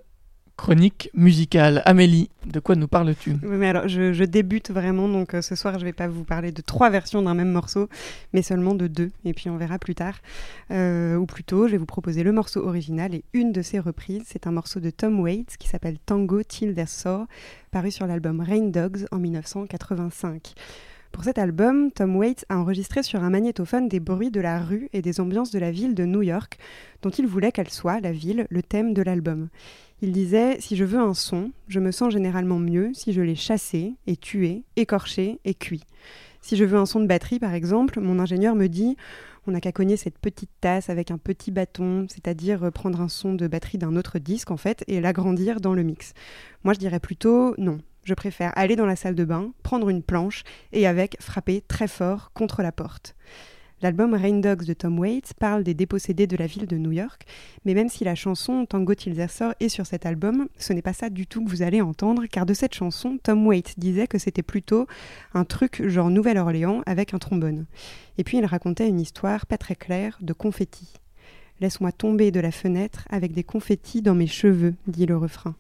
[0.61, 1.81] chronique musicale.
[1.87, 3.35] Amélie, de quoi nous parles-tu?
[3.41, 6.61] Mais alors, je, débute vraiment, donc euh, ce soir, je vais pas vous parler de
[6.61, 7.89] trois versions d'un même morceau,
[8.35, 10.17] mais seulement de deux, et puis on verra plus tard.
[10.71, 14.25] Euh, ou plutôt, je vais vous proposer le morceau original et une de ses reprises.
[14.27, 17.25] C'est un morceau de Tom Waits qui s'appelle Tango Till There's Sore,
[17.71, 20.55] paru sur l'album Rain Dogs en 1985.
[21.13, 24.89] Pour cet album, Tom Waits a enregistré sur un magnétophone des bruits de la rue
[24.93, 26.59] et des ambiances de la ville de New York,
[27.03, 29.49] dont il voulait qu'elle soit, la ville, le thème de l'album.
[30.03, 33.35] Il disait Si je veux un son, je me sens généralement mieux si je l'ai
[33.35, 35.83] chassé et tué, écorché et cuit.
[36.43, 38.97] Si je veux un son de batterie, par exemple, mon ingénieur me dit
[39.47, 43.35] on n'a qu'à cogner cette petite tasse avec un petit bâton, c'est-à-dire prendre un son
[43.35, 46.13] de batterie d'un autre disque en fait et l'agrandir dans le mix.
[46.63, 47.81] Moi je dirais plutôt non.
[48.05, 51.89] Je préfère aller dans la salle de bain, prendre une planche et avec frapper très
[51.89, 53.15] fort contre la porte.
[53.83, 57.25] L'album Rain Dogs de Tom Waits parle des dépossédés de la ville de New York,
[57.65, 58.93] mais même si la chanson Tango
[59.27, 62.27] Sore est sur cet album, ce n'est pas ça du tout que vous allez entendre,
[62.31, 64.87] car de cette chanson, Tom Waits disait que c'était plutôt
[65.33, 67.65] un truc genre Nouvelle-Orléans avec un trombone.
[68.19, 70.93] Et puis il racontait une histoire pas très claire de confettis.
[71.61, 75.55] Laisse-moi tomber de la fenêtre avec des confettis dans mes cheveux, dit le refrain.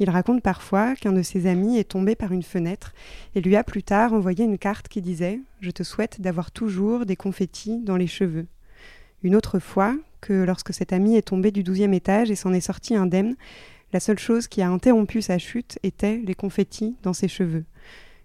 [0.00, 2.94] Il raconte parfois qu'un de ses amis est tombé par une fenêtre
[3.34, 7.04] et lui a plus tard envoyé une carte qui disait Je te souhaite d'avoir toujours
[7.04, 8.46] des confettis dans les cheveux.
[9.22, 12.62] Une autre fois, que lorsque cet ami est tombé du douzième étage et s'en est
[12.62, 13.36] sorti indemne,
[13.92, 17.64] la seule chose qui a interrompu sa chute était les confettis dans ses cheveux.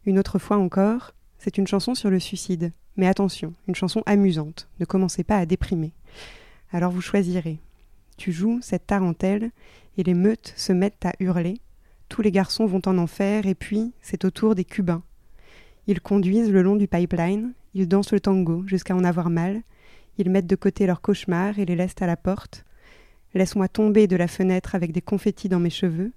[0.05, 2.71] Une autre fois encore, c'est une chanson sur le suicide.
[2.95, 4.69] Mais attention, une chanson amusante.
[4.79, 5.91] Ne commencez pas à déprimer.
[6.71, 7.59] Alors vous choisirez.
[8.15, 9.51] Tu joues cette tarentelle
[9.97, 11.59] et les meutes se mettent à hurler.
[12.15, 15.03] Tous les garçons vont en enfer et puis c'est au tour des Cubains.
[15.85, 19.63] Ils conduisent le long du pipeline, ils dansent le tango jusqu'à en avoir mal,
[20.17, 22.63] ils mettent de côté leurs cauchemars et les laissent à la porte.
[23.33, 26.13] Laisse-moi tomber de la fenêtre avec des confettis dans mes cheveux,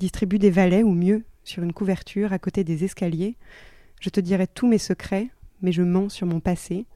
[0.00, 3.36] distribue des valets ou mieux, sur une couverture à côté des escaliers.
[4.00, 5.28] Je te dirai tous mes secrets,
[5.62, 6.86] mais je mens sur mon passé.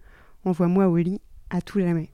[0.45, 2.11] Envoie-moi au lit à tout jamais.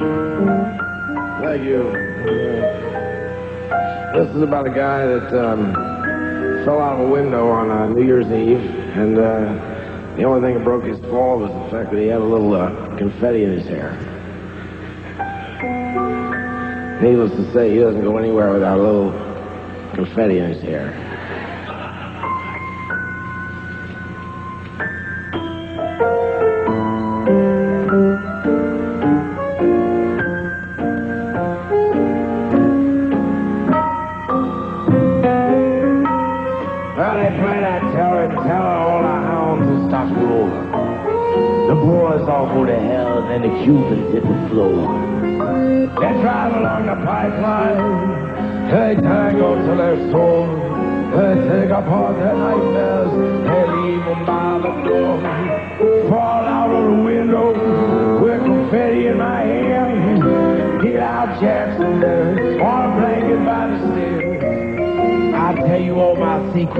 [0.00, 1.92] Thank you.
[4.14, 5.74] This is about a guy that um,
[6.64, 8.64] fell out of a window on uh, New Year's Eve,
[8.96, 12.22] and uh, the only thing that broke his fall was the fact that he had
[12.22, 13.92] a little uh, confetti in his hair.
[17.02, 19.12] Needless to say, he doesn't go anywhere without a little
[19.94, 21.09] confetti in his hair.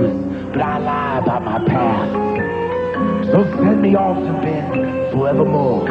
[0.09, 2.13] But I lie about my past.
[3.27, 5.87] So send me off to bed forevermore.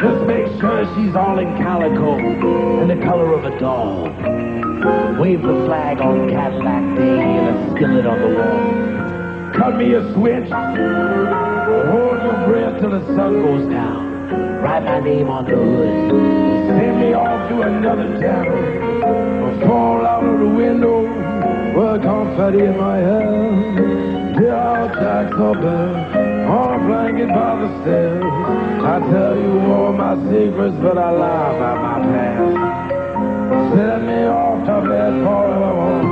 [0.00, 4.04] Just make sure she's all in calico and the color of a doll.
[5.20, 9.52] Wave the flag on Cadillac Day and a skillet on the wall.
[9.52, 10.48] Cut me a switch.
[10.48, 14.06] Hold your breath till the sun goes down.
[14.62, 16.10] Write my name on the hood.
[16.68, 18.77] Send me off to another town.
[19.66, 21.02] Fall out of the window
[21.74, 24.34] with confetti in my hair.
[24.38, 25.94] Get out Jackson Bell
[26.48, 28.24] on a blanket by the stairs.
[28.24, 33.74] I tell you all my secrets, but I lie about my past.
[33.74, 36.07] Send me off to bed forevermore.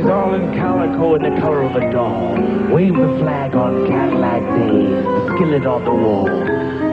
[0.00, 2.34] Sure all in calico in the color of a doll.
[2.72, 6.26] Wave the flag on Cadillac days, the skillet on the wall.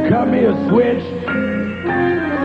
[0.09, 1.03] Cut me a switch.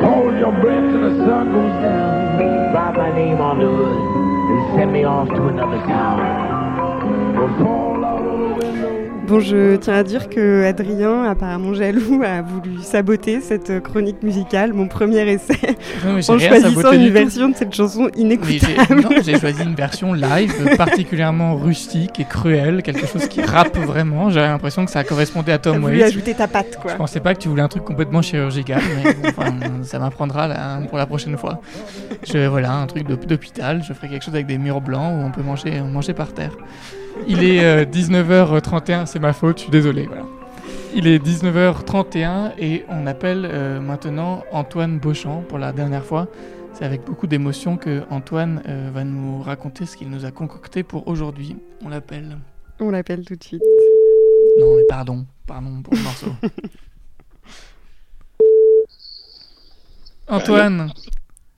[0.05, 2.75] Hold your breath till the sun goes down.
[2.75, 6.45] Write my name on the hood and send me off to another town.
[7.63, 9.04] Fall out of the window.
[9.27, 14.75] Bon, je tiens à dire que Adrien, apparemment jaloux, a voulu saboter cette chronique musicale,
[14.75, 15.57] mon premier essai,
[16.05, 19.01] Non, en choisissant une version de cette chanson inécoutable.
[19.01, 24.29] non, j'ai choisi une version live particulièrement rustique et cruelle, quelque chose qui rappe vraiment.
[24.29, 26.03] J'avais l'impression que ça correspondait à Tom Waits.
[26.03, 26.93] ajouter ta patte, quoi.
[26.93, 30.49] Je pensais pas que tu voulais un truc complètement chirurgical, mais bon, enfin, ça m'apprendra
[30.91, 31.61] pour la prochaine fois.
[32.31, 33.83] Je, voilà, un truc d'hôp- d'hôpital.
[33.89, 36.53] Je ferai quelque chose avec des murs blancs où on peut manger, manger par terre.
[37.27, 40.07] Il est euh, 19h31, c'est ma faute, je suis désolé.
[40.07, 40.25] Voilà.
[40.95, 46.29] Il est 19h31 et on appelle euh, maintenant Antoine Beauchamp pour la dernière fois.
[46.73, 50.83] C'est avec beaucoup d'émotion que Antoine euh, va nous raconter ce qu'il nous a concocté
[50.83, 51.57] pour aujourd'hui.
[51.85, 52.39] On l'appelle.
[52.81, 53.63] On l'appelle tout de suite.
[54.59, 56.33] Non, mais pardon, pardon pour le morceau.
[60.29, 60.91] Antoine.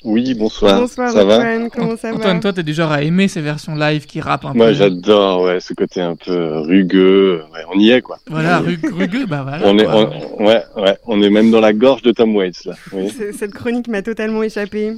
[0.08, 0.80] Oui, bonsoir.
[0.80, 3.40] Bonsoir ça va Antoine, comment ça va Antoine, toi, t'es du genre à aimer ces
[3.40, 4.72] versions live qui rappent un Moi, peu.
[4.74, 7.42] j'adore, ouais, ce côté un peu rugueux.
[7.52, 8.18] Ouais, on y est, quoi.
[8.30, 9.66] Voilà, rug- rugueux, bah voilà.
[9.66, 12.74] on est, on- ouais, ouais, on est même dans la gorge de Tom Waits, là.
[12.92, 13.12] Oui.
[13.36, 14.92] Cette chronique m'a totalement échappé.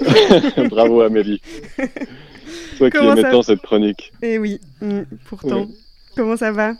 [0.70, 1.42] Bravo, Amélie.
[2.78, 4.10] Toi qui aimais tant cette chronique.
[4.22, 5.66] Eh oui, mm, pourtant.
[6.16, 6.72] Comment ça va?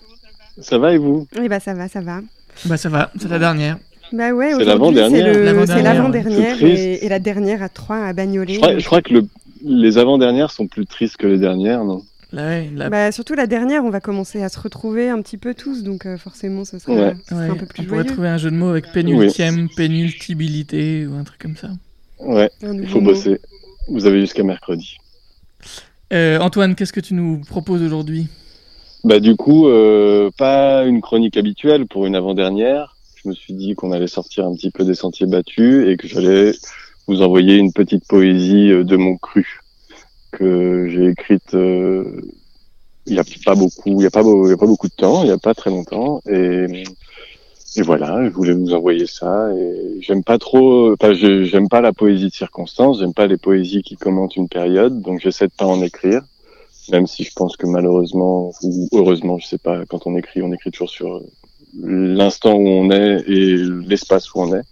[0.59, 1.27] Ça va et vous?
[1.39, 2.21] Eh bah ça va, ça va.
[2.65, 3.77] Bah ça va, c'est la dernière.
[4.13, 6.57] Bah ouais, C'est l'avant-dernière.
[6.59, 8.55] c'est et, et la dernière à 3 à Bagnolet.
[8.55, 9.27] je crois, je crois que le,
[9.65, 12.03] les avant-dernières sont plus tristes que les dernières, non?
[12.33, 15.83] La- Bah, surtout la dernière, on va commencer à se retrouver un petit peu tous,
[15.83, 17.15] donc euh, forcément ce sera, Ouais.
[17.25, 18.13] ce sera ouais, un peu plus on pourrait joyeux.
[18.13, 21.71] trouver un jeu de mots avec pénultième, pénultibilité ou un truc comme ça.
[22.21, 23.11] Ouais, il faut mot.
[23.13, 23.41] bosser.
[23.89, 24.97] Vous avez jusqu'à mercredi.
[26.13, 28.29] Euh, Antoine, qu'est-ce que tu nous proposes aujourd'hui?
[29.05, 32.97] Bah du coup, euh, pas une chronique habituelle pour une avant-dernière.
[33.23, 36.09] Je me suis dit qu'on allait sortir un petit peu des sentiers battus et que
[36.09, 36.53] j'allais
[37.07, 39.61] vous envoyer une petite poésie euh, de mon cru
[40.33, 42.23] que j'ai écrite euh,
[43.07, 45.39] il y a pas beaucoup, il y a pas, beaucoup de temps, il y a
[45.39, 46.85] pas très longtemps et
[47.83, 49.49] voilà, je voulais vous envoyer ça
[50.01, 53.97] j'aime pas trop, enfin j'aime pas la poésie de circonstance, j'aime pas les poésies qui
[53.97, 56.23] commentent une période, donc j'essaie de pas en écrire
[56.91, 60.53] même si je pense que malheureusement ou heureusement, je sais pas, quand on écrit, on
[60.53, 61.23] écrit toujours sur
[61.75, 64.65] l'instant où on est et l'espace où on est.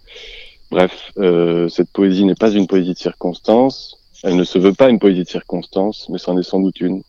[0.71, 3.97] Bref, euh, cette poésie n'est pas une poésie de circonstance.
[4.23, 7.01] Elle ne se veut pas une poésie de circonstance, mais c'en est sans doute une.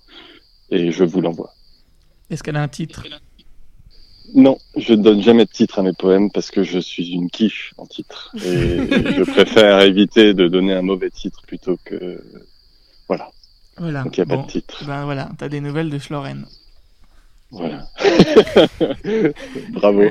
[0.70, 1.52] Et je vous l'envoie.
[2.30, 3.04] Est-ce qu'elle a un titre?
[4.34, 7.28] Non, je ne donne jamais de titre à mes poèmes parce que je suis une
[7.28, 8.32] quiche en titre.
[8.36, 8.38] Et
[9.16, 12.22] je préfère éviter de donner un mauvais titre plutôt que...
[13.08, 13.30] Voilà.
[13.76, 14.04] Voilà.
[14.04, 14.84] Donc il n'y a Bon, pas de titre.
[14.86, 16.46] Ben voilà, t'as des nouvelles de Schloren.
[17.52, 17.80] Voilà.
[19.72, 20.02] Bravo.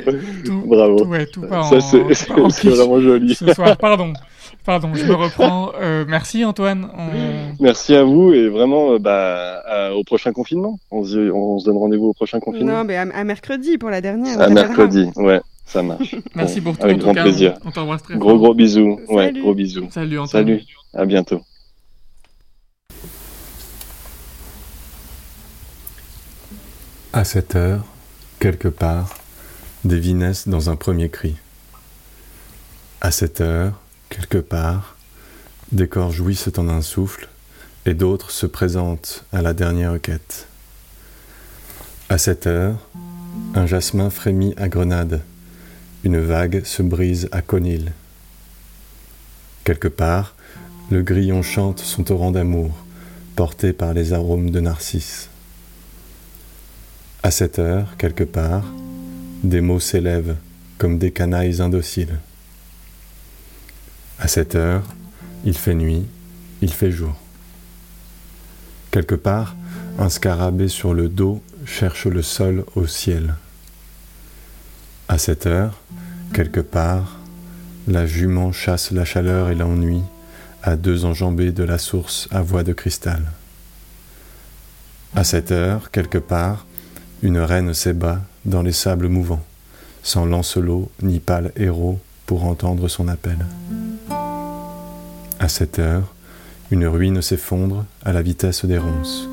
[0.45, 0.97] Tout, Bravo.
[0.97, 3.35] tout, ouais, tout part Ça, en- c'est- vraiment joli.
[3.35, 4.13] Ce soir, pardon.
[4.65, 5.71] Pardon, je me reprends.
[5.81, 6.89] Euh, merci Antoine.
[6.95, 9.63] On- Merci à vous et vraiment euh, bah,
[9.95, 10.77] au prochain confinement.
[10.91, 12.73] On se, on se donne rendez-vous au prochain confinement.
[12.79, 14.39] Non, mais à, à mercredi pour la dernière.
[14.39, 16.13] à mercredi, ouais, ça marche.
[16.35, 17.53] Merci Bon, pour tout, Avec en tout grand cas, plaisir.
[17.65, 18.37] on- t'embrasse très Gros fort.
[18.39, 18.99] gros bisous.
[19.07, 19.41] Ouais, Salut.
[19.41, 19.87] gros bisous.
[19.91, 20.43] Salut, Antoine.
[20.45, 20.61] Salut.
[20.93, 21.41] À bientôt.
[27.11, 27.85] À cette heure,
[28.39, 29.17] quelque part,
[29.83, 31.35] des vies naissent dans un premier cri.
[33.01, 33.79] À cette heure,
[34.09, 34.95] quelque part,
[35.71, 37.27] des corps jouissent en un souffle,
[37.87, 40.45] et d'autres se présentent à la dernière quête.
[42.09, 42.87] À cette heure,
[43.55, 45.21] un jasmin frémit à Grenade,
[46.03, 47.91] une vague se brise à Conil.
[49.63, 50.35] Quelque part,
[50.91, 52.69] le grillon chante son torrent d'amour,
[53.35, 55.28] porté par les arômes de narcisse.
[57.21, 58.63] À cette heure, quelque part,
[59.43, 60.37] des mots s'élèvent
[60.77, 62.17] comme des canailles indociles.
[64.19, 64.83] À cette heure,
[65.43, 66.05] il fait nuit,
[66.61, 67.15] il fait jour.
[68.91, 69.57] Quelque part,
[69.97, 73.35] un scarabée sur le dos cherche le sol au ciel.
[75.09, 75.77] À cette heure,
[76.33, 77.19] quelque part,
[77.87, 80.01] la jument chasse la chaleur et l'ennui
[80.63, 83.23] à deux enjambées de la source à voix de cristal.
[85.15, 86.65] À cette heure, quelque part,
[87.21, 89.43] une reine s'ébat dans les sables mouvants,
[90.03, 93.37] sans lancelot ni pâle héros pour entendre son appel.
[95.39, 96.13] À cette heure,
[96.71, 99.27] une ruine s'effondre à la vitesse des ronces.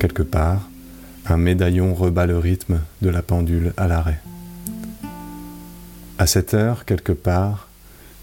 [0.00, 0.68] Quelque part,
[1.26, 4.20] un médaillon rebat le rythme de la pendule à l'arrêt.
[6.18, 7.68] À cette heure, quelque part,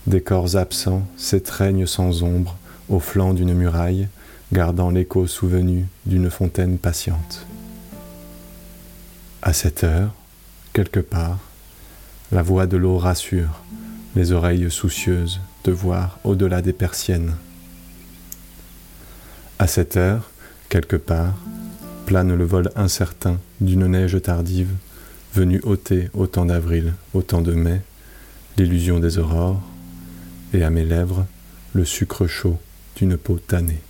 [0.07, 2.57] des corps absents s'étreignent sans ombre
[2.89, 4.07] au flanc d'une muraille,
[4.51, 7.45] gardant l'écho souvenu d'une fontaine patiente.
[9.47, 10.11] À cette heure,
[10.73, 11.37] quelque part,
[12.31, 13.61] la voix de l'eau rassure
[14.15, 17.35] les oreilles soucieuses de voir au-delà des persiennes.
[19.59, 20.31] À cette heure,
[20.67, 21.35] quelque part,
[22.07, 24.71] plane le vol incertain d'une neige tardive
[25.35, 27.81] venue ôter au temps d'avril, au temps de mai,
[28.57, 29.61] l'illusion des aurores,
[30.55, 31.27] et à mes lèvres
[31.73, 32.57] le sucre chaud
[32.95, 33.84] d'une peau tannée.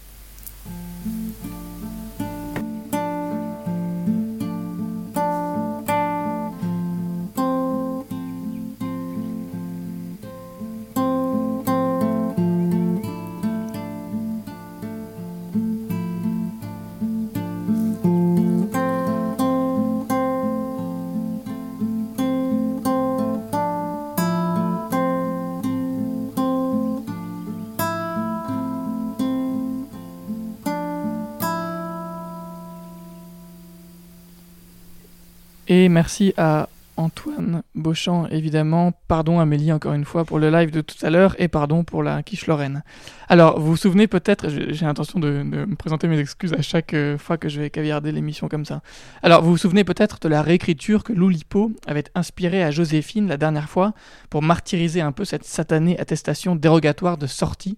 [35.67, 38.93] Et merci à Antoine Beauchamp, évidemment.
[39.07, 42.03] Pardon Amélie, encore une fois, pour le live de tout à l'heure et pardon pour
[42.03, 42.83] la quiche Lorraine.
[43.27, 46.93] Alors, vous vous souvenez peut-être, j'ai l'intention de, de me présenter mes excuses à chaque
[46.93, 48.81] euh, fois que je vais caviarder l'émission comme ça.
[49.23, 53.37] Alors, vous vous souvenez peut-être de la réécriture que Loulipo avait inspirée à Joséphine la
[53.37, 53.93] dernière fois
[54.29, 57.77] pour martyriser un peu cette satanée attestation dérogatoire de sortie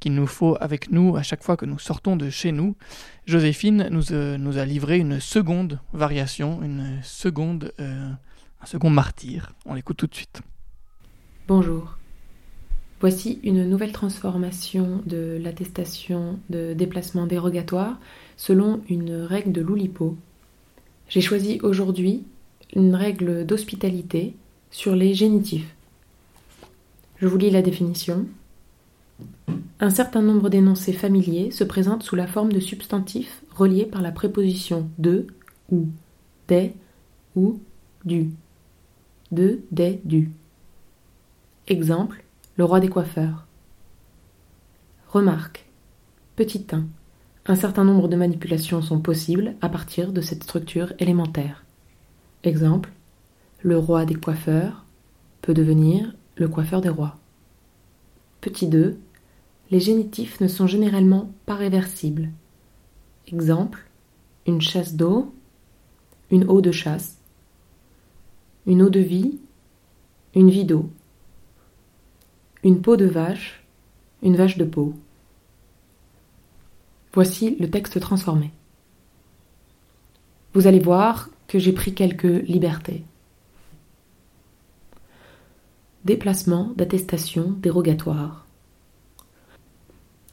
[0.00, 2.74] qu'il nous faut avec nous à chaque fois que nous sortons de chez nous.
[3.26, 8.10] Joséphine nous, euh, a livré une seconde variation, une seconde, euh,
[8.60, 9.52] un second martyr.
[9.66, 10.40] On l'écoute tout de suite.
[11.46, 11.98] Bonjour.
[13.00, 17.98] Voici une nouvelle transformation de l'attestation de déplacement dérogatoire
[18.36, 20.16] selon une règle de Loulipo.
[21.08, 22.24] J'ai choisi aujourd'hui
[22.74, 24.36] une règle d'hospitalité
[24.70, 25.74] sur les génitifs.
[27.16, 28.26] Je vous lis la définition.
[29.80, 34.12] Un certain nombre d'énoncés familiers se présentent sous la forme de substantifs reliés par la
[34.12, 35.26] préposition de
[35.70, 35.88] ou
[36.48, 36.74] des
[37.34, 37.60] ou
[38.04, 38.30] du.
[39.32, 40.32] De, des, du.
[41.68, 42.24] Exemple,
[42.56, 43.46] le roi des coiffeurs.
[45.08, 45.66] Remarque.
[46.36, 46.84] Petit 1.
[47.46, 51.64] Un certain nombre de manipulations sont possibles à partir de cette structure élémentaire.
[52.42, 52.90] Exemple,
[53.62, 54.84] le roi des coiffeurs
[55.42, 57.16] peut devenir le coiffeur des rois.
[58.40, 58.98] Petit 2.
[59.70, 62.30] Les génitifs ne sont généralement pas réversibles.
[63.28, 63.88] Exemple,
[64.46, 65.32] une chasse d'eau,
[66.30, 67.18] une eau de chasse,
[68.66, 69.38] une eau de vie,
[70.34, 70.90] une vie d'eau,
[72.64, 73.64] une peau de vache,
[74.22, 74.94] une vache de peau.
[77.12, 78.52] Voici le texte transformé.
[80.52, 83.04] Vous allez voir que j'ai pris quelques libertés.
[86.04, 88.46] Déplacement d'attestation dérogatoire.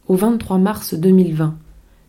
[0.07, 1.57] Au 23 mars 2020,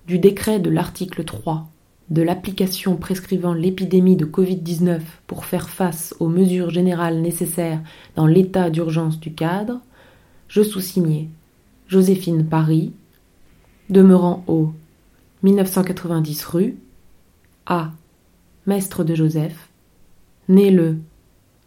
[0.06, 1.68] du décret de l'article 3
[2.10, 7.82] de l'application prescrivant l'épidémie de Covid-19 pour faire face aux mesures générales nécessaires
[8.14, 9.80] dans l'état d'urgence du cadre,
[10.46, 11.28] je sous-signais
[11.88, 12.92] Joséphine Paris,
[13.90, 14.72] demeurant au
[15.42, 16.76] 1990 rue
[17.66, 17.90] A.
[18.66, 19.70] Maître de Joseph,
[20.48, 20.98] né le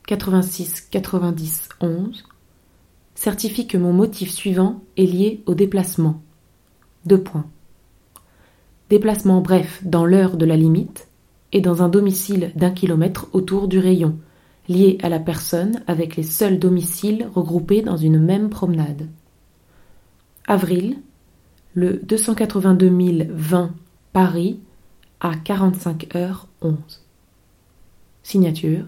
[0.08, 2.24] 86 90 11,
[3.22, 6.24] certifie que mon motif suivant est lié au déplacement.
[7.06, 7.46] Deux points.
[8.90, 11.08] Déplacement bref dans l'heure de la limite
[11.52, 14.18] et dans un domicile d'un kilomètre autour du rayon,
[14.68, 19.08] lié à la personne avec les seuls domiciles regroupés dans une même promenade.
[20.48, 20.98] Avril,
[21.76, 23.76] le 282 020
[24.14, 24.60] Paris
[25.20, 26.76] à 45 h 11.
[28.24, 28.86] Signature.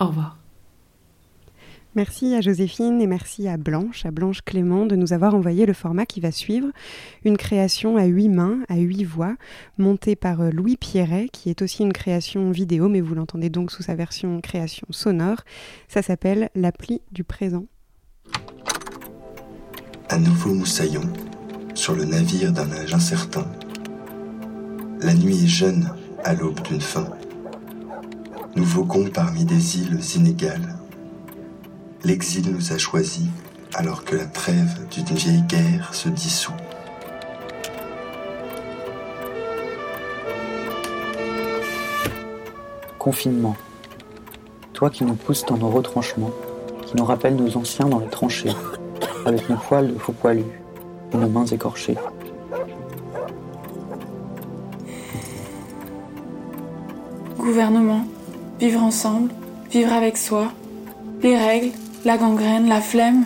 [0.00, 0.39] Au revoir.
[1.96, 5.72] Merci à Joséphine et merci à Blanche, à Blanche Clément, de nous avoir envoyé le
[5.72, 6.68] format qui va suivre.
[7.24, 9.34] Une création à huit mains, à huit voix,
[9.76, 13.72] montée par euh, Louis Pierret, qui est aussi une création vidéo, mais vous l'entendez donc
[13.72, 15.38] sous sa version création sonore.
[15.88, 17.64] Ça s'appelle L'appli du présent.
[20.10, 21.02] À nouveau moussaillon,
[21.74, 23.50] sur le navire d'un âge incertain.
[25.00, 27.08] La nuit est jeune à l'aube d'une fin.
[28.54, 30.79] Nous voguons parmi des îles inégales
[32.02, 33.26] L'exil nous a choisis
[33.74, 36.54] alors que la trêve d'une vieille guerre se dissout.
[42.98, 43.56] Confinement.
[44.72, 46.32] Toi qui nous pousses dans nos retranchements,
[46.86, 48.54] qui nous rappelle nos anciens dans les tranchées,
[49.26, 50.44] avec nos poils de faux poilus
[51.12, 51.96] et nos mains écorchées.
[57.36, 58.06] Gouvernement,
[58.58, 59.30] vivre ensemble,
[59.70, 60.52] vivre avec soi,
[61.22, 61.72] les règles,
[62.04, 63.24] la gangrène, la flemme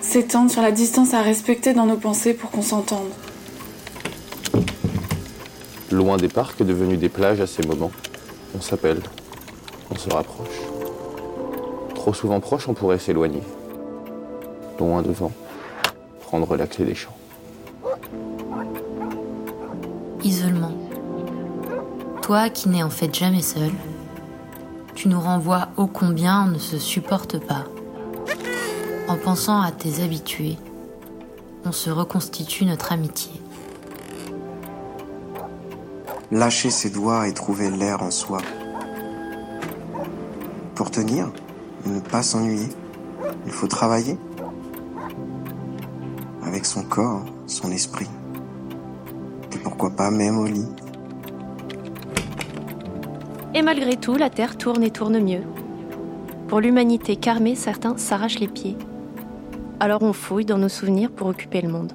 [0.00, 3.10] s'étendent sur la distance à respecter dans nos pensées pour qu'on s'entende.
[5.90, 7.92] Loin des parcs, devenus des plages à ces moments,
[8.56, 9.00] on s'appelle,
[9.90, 10.60] on se rapproche.
[11.94, 13.42] Trop souvent proche, on pourrait s'éloigner.
[14.78, 15.32] Loin devant,
[16.22, 17.16] prendre la clé des champs.
[20.22, 20.72] Isolement.
[22.22, 23.70] Toi qui n'es en fait jamais seul,
[24.94, 27.66] tu nous renvoies ô combien on ne se supporte pas.
[29.06, 30.56] En pensant à tes habitués,
[31.66, 33.32] on se reconstitue notre amitié.
[36.30, 38.38] Lâcher ses doigts et trouver l'air en soi.
[40.74, 41.30] Pour tenir,
[41.84, 42.70] ne pas s'ennuyer,
[43.44, 44.16] il faut travailler.
[46.42, 48.08] Avec son corps, son esprit.
[49.52, 50.68] Et pourquoi pas même au lit.
[53.52, 55.42] Et malgré tout, la Terre tourne et tourne mieux.
[56.48, 58.78] Pour l'humanité carmée, certains s'arrachent les pieds.
[59.84, 61.92] Alors on fouille dans nos souvenirs pour occuper le monde.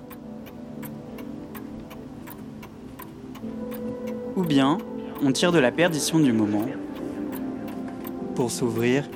[4.36, 4.78] Ou bien,
[5.24, 6.68] on tire de la perdition du moment
[8.36, 9.10] pour s'ouvrir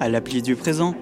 [0.00, 0.96] à l'appli du présent.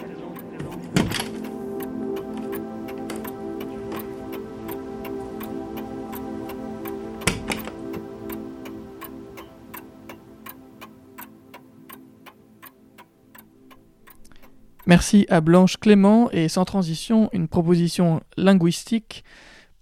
[14.91, 19.23] Merci à Blanche Clément et sans transition une proposition linguistique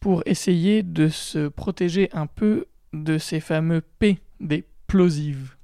[0.01, 5.55] pour essayer de se protéger un peu de ces fameux P des plosives.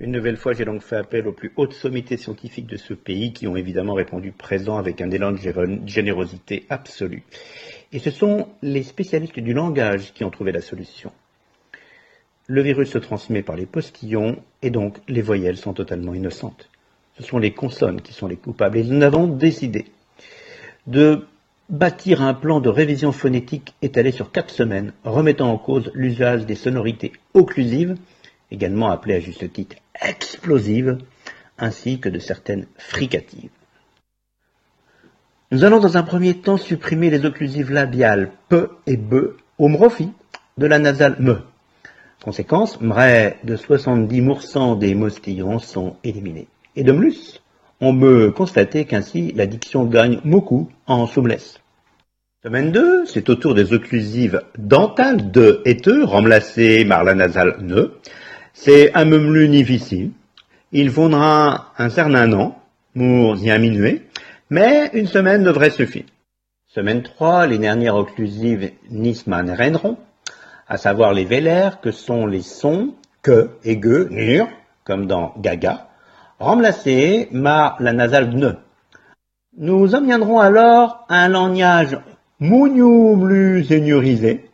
[0.00, 3.32] Une nouvelle fois, j'ai donc fait appel aux plus hautes sommités scientifiques de ce pays
[3.32, 5.38] qui ont évidemment répondu présent avec un élan de
[5.86, 7.22] générosité absolue.
[7.92, 11.12] Et ce sont les spécialistes du langage qui ont trouvé la solution.
[12.48, 16.69] Le virus se transmet par les postillons et donc les voyelles sont totalement innocentes
[17.20, 18.78] ce sont les consonnes qui sont les coupables.
[18.78, 19.86] Et nous avons décidé
[20.86, 21.26] de
[21.68, 26.54] bâtir un plan de révision phonétique étalé sur quatre semaines, remettant en cause l'usage des
[26.54, 27.96] sonorités occlusives,
[28.50, 30.98] également appelées à juste titre explosives,
[31.58, 33.50] ainsi que de certaines fricatives.
[35.52, 40.66] Nous allons dans un premier temps supprimer les occlusives labiales P et B au de
[40.66, 41.38] la nasale me.
[42.24, 46.48] Conséquence, près de 70% des mostillons sont éliminés.
[46.76, 47.40] Et de plus,
[47.80, 51.60] on peut constater qu'ainsi la diction gagne beaucoup en souplesse.
[52.42, 57.56] Semaine 2, c'est au tour des occlusives dentales de et te, remplacées par la nasale
[57.60, 57.92] ne.
[58.54, 60.12] C'est un plus difficile.
[60.72, 62.62] Il faudra un certain temps
[62.94, 64.06] pour y diminuer,
[64.48, 66.04] mais une semaine devrait suffire.
[66.66, 69.54] Semaine 3, les dernières occlusives Nisman
[70.68, 74.48] à savoir les vélaires que sont les sons que et ge, nur,
[74.84, 75.89] comme dans gaga,
[76.40, 78.56] remplacé par la nasale ne.
[79.56, 81.98] Nous en alors un langage
[82.40, 84.50] mougnou plus sénurisé,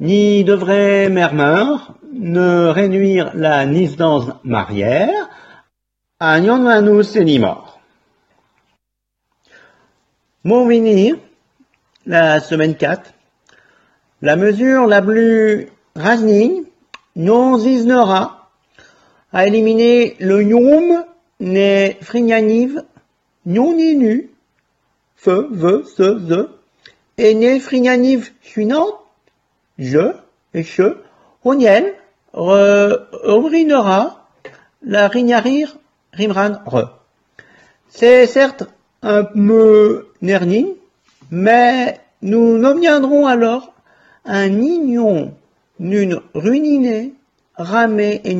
[0.00, 5.28] ni devrait murmure ne réduire la naissance marière
[6.18, 7.80] à ni mort.
[10.42, 11.16] Mon venir,
[12.06, 13.12] la semaine 4,
[14.22, 16.64] la mesure la plus rasnigne
[17.14, 18.50] non isnera
[19.32, 21.04] à éliminer le yom
[21.40, 22.84] ne frignanive
[23.46, 24.30] non inu,
[25.16, 26.48] feu, ve, se, ze,
[27.18, 29.00] et ne frignanive suinante,
[29.78, 30.12] je,
[30.54, 30.96] et che,
[31.44, 31.94] oniel,
[32.32, 33.08] re,
[34.82, 35.76] la rignarir,
[36.12, 37.00] rimran, re.
[37.88, 38.64] C'est certes
[39.02, 40.68] un peu nerning,
[41.30, 43.72] mais nous n'obtiendrons alors
[44.24, 45.34] un ignon
[45.78, 47.12] n'une ruinine,
[47.56, 48.34] ramé et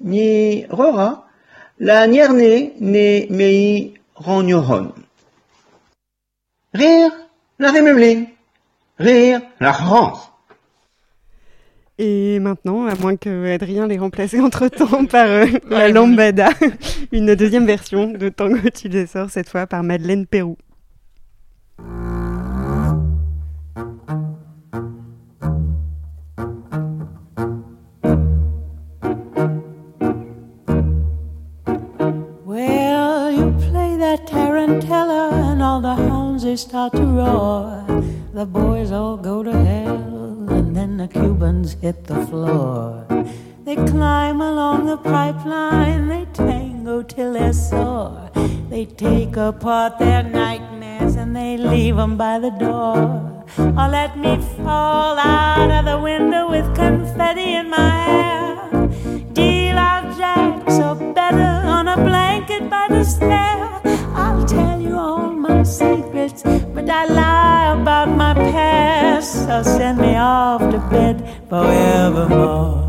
[0.00, 1.23] ni rora,
[1.78, 3.94] la nierne ne mei.
[6.72, 7.10] Rire
[7.58, 8.28] la République,
[8.98, 10.30] rire la France.
[11.98, 16.48] Et maintenant, à moins que Adrien l'ait remplacé entre-temps par euh, la lambada,
[17.12, 20.56] une deuxième version de Tango tu sort cette fois par Madeleine Pérou.
[36.54, 37.84] They start to roar.
[38.32, 43.04] The boys all go to hell and then the Cubans hit the floor.
[43.64, 48.30] They climb along the pipeline, they tango till they're sore.
[48.70, 53.02] They take apart their nightmares and they leave 'em by the door.
[53.80, 58.46] Or let me fall out of the window with confetti in my hair.
[59.32, 63.73] Deal out jacks or better on a blanket by the stair.
[63.84, 69.46] I'll tell you all my secrets, but I lie about my past.
[69.46, 71.16] So send me off to bed
[71.48, 72.84] forevermore.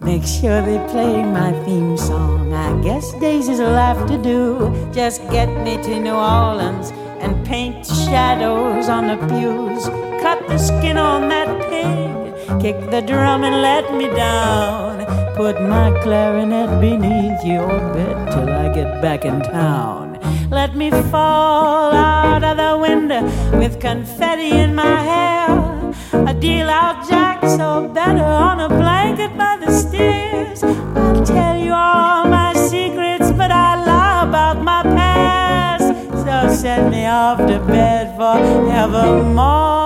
[0.00, 2.52] Make sure they play my theme song.
[2.52, 4.72] I guess Daisy's will have to do.
[4.92, 9.88] Just get me to New Orleans and paint shadows on the pews.
[10.22, 12.60] Cut the skin on that pig.
[12.60, 15.25] Kick the drum and let me down.
[15.36, 20.18] Put my clarinet beneath your bed till I get back in town.
[20.50, 23.22] Let me fall out of the window
[23.58, 25.92] with confetti in my hair.
[26.26, 30.64] A deal out Jack so better on a blanket by the stairs.
[30.64, 35.88] I'll tell you all my secrets, but I lie about my past.
[36.24, 39.85] So send me off to bed forevermore.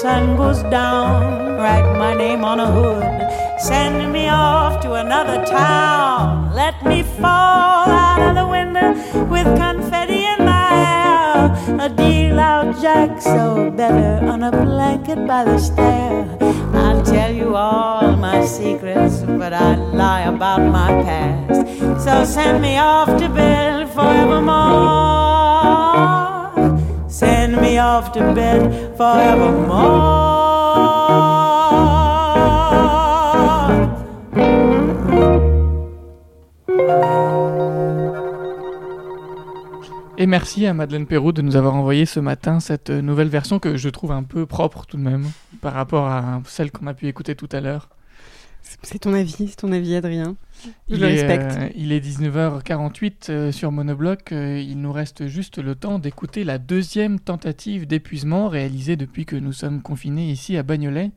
[0.00, 1.56] Sun goes down.
[1.58, 3.04] Write my name on a hood.
[3.60, 6.54] Send me off to another town.
[6.54, 8.90] Let me fall out of the window
[9.26, 11.36] with confetti in my hair.
[11.86, 16.24] A deal out Jack, so better on a blanket by the stair.
[16.72, 18.09] I'll tell you all
[40.18, 43.78] Et merci à Madeleine Perrault de nous avoir envoyé ce matin cette nouvelle version que
[43.78, 45.24] je trouve un peu propre tout de même
[45.62, 47.88] par rapport à celle qu'on a pu écouter tout à l'heure.
[48.82, 50.36] C'est ton avis, c'est ton avis Adrien.
[50.88, 51.56] Je il le est, respecte.
[51.58, 54.32] Euh, il est 19h48 euh, sur Monobloc.
[54.32, 59.36] Euh, il nous reste juste le temps d'écouter la deuxième tentative d'épuisement réalisée depuis que
[59.36, 61.10] nous sommes confinés ici à Bagnolet.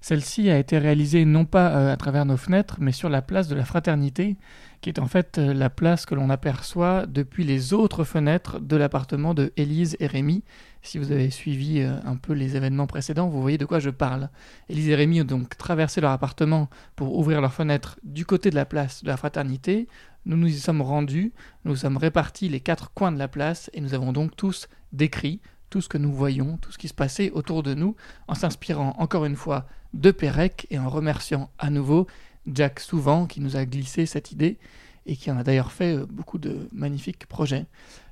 [0.00, 3.56] Celle-ci a été réalisée non pas à travers nos fenêtres, mais sur la place de
[3.56, 4.36] la Fraternité,
[4.80, 8.76] qui est en fait euh, la place que l'on aperçoit depuis les autres fenêtres de
[8.76, 10.44] l'appartement de Élise et Rémi.
[10.82, 13.90] Si vous avez suivi euh, un peu les événements précédents, vous voyez de quoi je
[13.90, 14.30] parle.
[14.68, 18.54] Élise et Rémi ont donc traversé leur appartement pour ouvrir leurs fenêtres du côté de
[18.54, 19.88] la place de la Fraternité.
[20.26, 21.32] Nous nous y sommes rendus,
[21.64, 25.40] nous sommes répartis les quatre coins de la place et nous avons donc tous décrit
[25.70, 27.94] tout ce que nous voyons, tout ce qui se passait autour de nous,
[28.26, 32.06] en s'inspirant encore une fois de Pérec et en remerciant à nouveau
[32.52, 34.58] Jack Souvent qui nous a glissé cette idée
[35.06, 37.66] et qui en a d'ailleurs fait euh, beaucoup de magnifiques projets.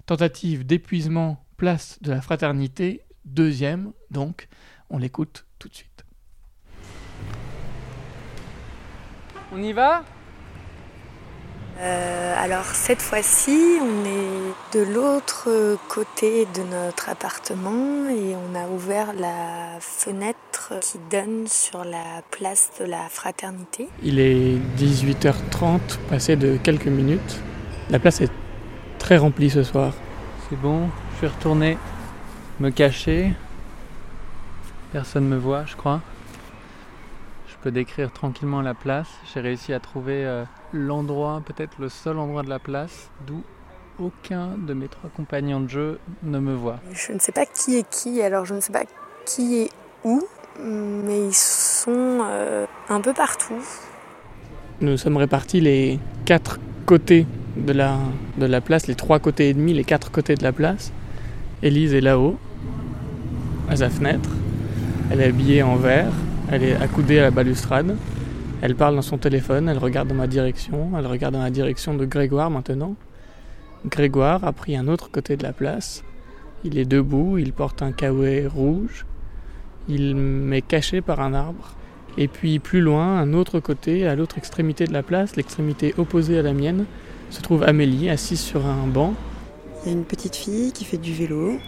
[0.07, 4.49] Tentative d'épuisement, place de la fraternité, deuxième, donc
[4.91, 6.05] on l'écoute tout de suite.
[9.53, 10.05] On y va?
[11.79, 18.67] Euh, alors cette fois-ci, on est de l'autre côté de notre appartement et on a
[18.69, 23.89] ouvert la fenêtre qui donne sur la place de la fraternité.
[24.03, 27.41] Il est 18h30, passé de quelques minutes.
[27.91, 28.33] La place est
[28.99, 29.93] très remplie ce soir.
[30.49, 31.77] C'est bon, je vais retourner
[32.59, 33.33] me cacher.
[34.93, 36.01] Personne me voit, je crois.
[37.67, 39.09] Je peux décrire tranquillement la place.
[39.35, 43.43] J'ai réussi à trouver euh, l'endroit, peut-être le seul endroit de la place, d'où
[43.99, 46.79] aucun de mes trois compagnons de jeu ne me voit.
[46.93, 48.85] Je ne sais pas qui est qui, alors je ne sais pas
[49.25, 49.71] qui est
[50.05, 50.23] où,
[50.63, 53.61] mais ils sont euh, un peu partout.
[54.81, 57.97] Nous sommes répartis les quatre côtés de la,
[58.39, 60.93] de la place, les trois côtés et demi, les quatre côtés de la place.
[61.65, 62.37] Élise est là-haut,
[63.69, 64.31] à sa fenêtre.
[65.11, 66.13] Elle est habillée en vert,
[66.51, 67.97] elle est accoudée à la balustrade.
[68.63, 71.95] Elle parle dans son téléphone, elle regarde dans ma direction, elle regarde dans la direction
[71.95, 72.95] de Grégoire maintenant.
[73.87, 76.05] Grégoire a pris un autre côté de la place.
[76.65, 79.07] Il est debout, il porte un caouet rouge.
[79.89, 81.75] Il m'est caché par un arbre.
[82.19, 86.39] Et puis plus loin, un autre côté, à l'autre extrémité de la place, l'extrémité opposée
[86.39, 86.87] à la mienne,
[87.31, 89.15] se trouve Amélie assise sur un banc.
[89.83, 91.59] Il y a une petite fille qui fait du vélo.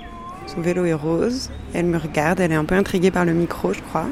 [0.47, 1.51] Son vélo est rose.
[1.74, 4.07] Elle me regarde, elle est un peu intriguée par le micro, je crois.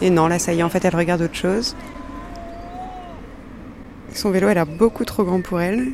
[0.00, 1.74] Et non, là, ça y est, en fait, elle regarde autre chose.
[4.12, 5.88] Son vélo a l'air beaucoup trop grand pour elle.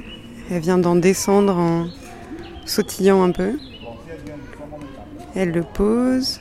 [0.51, 1.87] Elle vient d'en descendre en
[2.67, 3.53] sautillant un peu.
[5.35, 6.41] Elle le pose.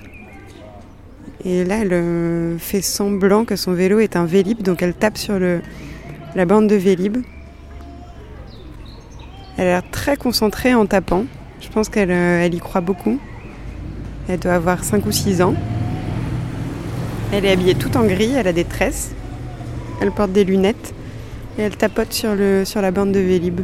[1.45, 5.17] Et là, elle euh, fait semblant que son vélo est un Vélib, donc elle tape
[5.17, 7.17] sur la bande de Vélib.
[9.57, 11.25] Elle a l'air très concentrée en tapant.
[11.61, 13.19] Je pense qu'elle euh, elle y croit beaucoup.
[14.27, 15.53] Elle doit avoir 5 ou 6 ans.
[17.35, 19.11] Elle est habillée tout en gris, elle a des tresses.
[19.99, 20.93] Elle porte des lunettes.
[21.57, 23.61] Et elle tapote sur la bande de Vélib.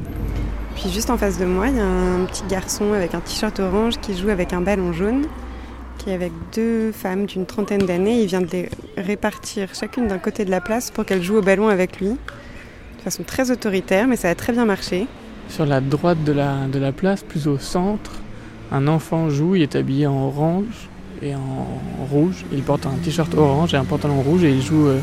[0.76, 3.59] Puis juste en face de moi, il y a un petit garçon avec un t-shirt
[3.59, 5.28] orange qui joue avec un ballon jaune,
[5.99, 8.24] qui est avec deux femmes d'une trentaine d'années.
[8.24, 11.43] Il vient de les répartir chacune d'un côté de la place pour qu'elles jouent au
[11.43, 12.09] ballon avec lui.
[12.09, 15.05] De façon très autoritaire, mais ça a très bien marché.
[15.47, 18.13] Sur la droite de la, de la place, plus au centre,
[18.72, 20.88] un enfant joue, il est habillé en orange
[21.22, 21.67] et en
[22.11, 22.45] rouge.
[22.51, 24.99] Il porte un t-shirt orange et un pantalon rouge et il joue euh,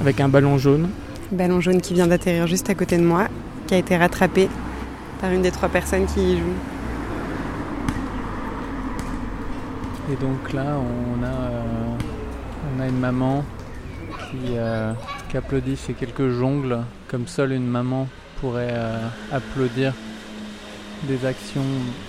[0.00, 0.88] avec un ballon jaune.
[1.32, 3.28] Ballon jaune qui vient d'atterrir juste à côté de moi,
[3.66, 4.48] qui a été rattrapé
[5.20, 6.44] par une des trois personnes qui y jouent.
[10.10, 11.96] Et donc là, on a, euh,
[12.76, 13.44] on a une maman
[14.30, 14.92] qui, euh,
[15.28, 18.08] qui applaudit ses quelques jongles, comme seule une maman
[18.40, 19.92] pourrait euh, applaudir
[21.02, 21.64] des actions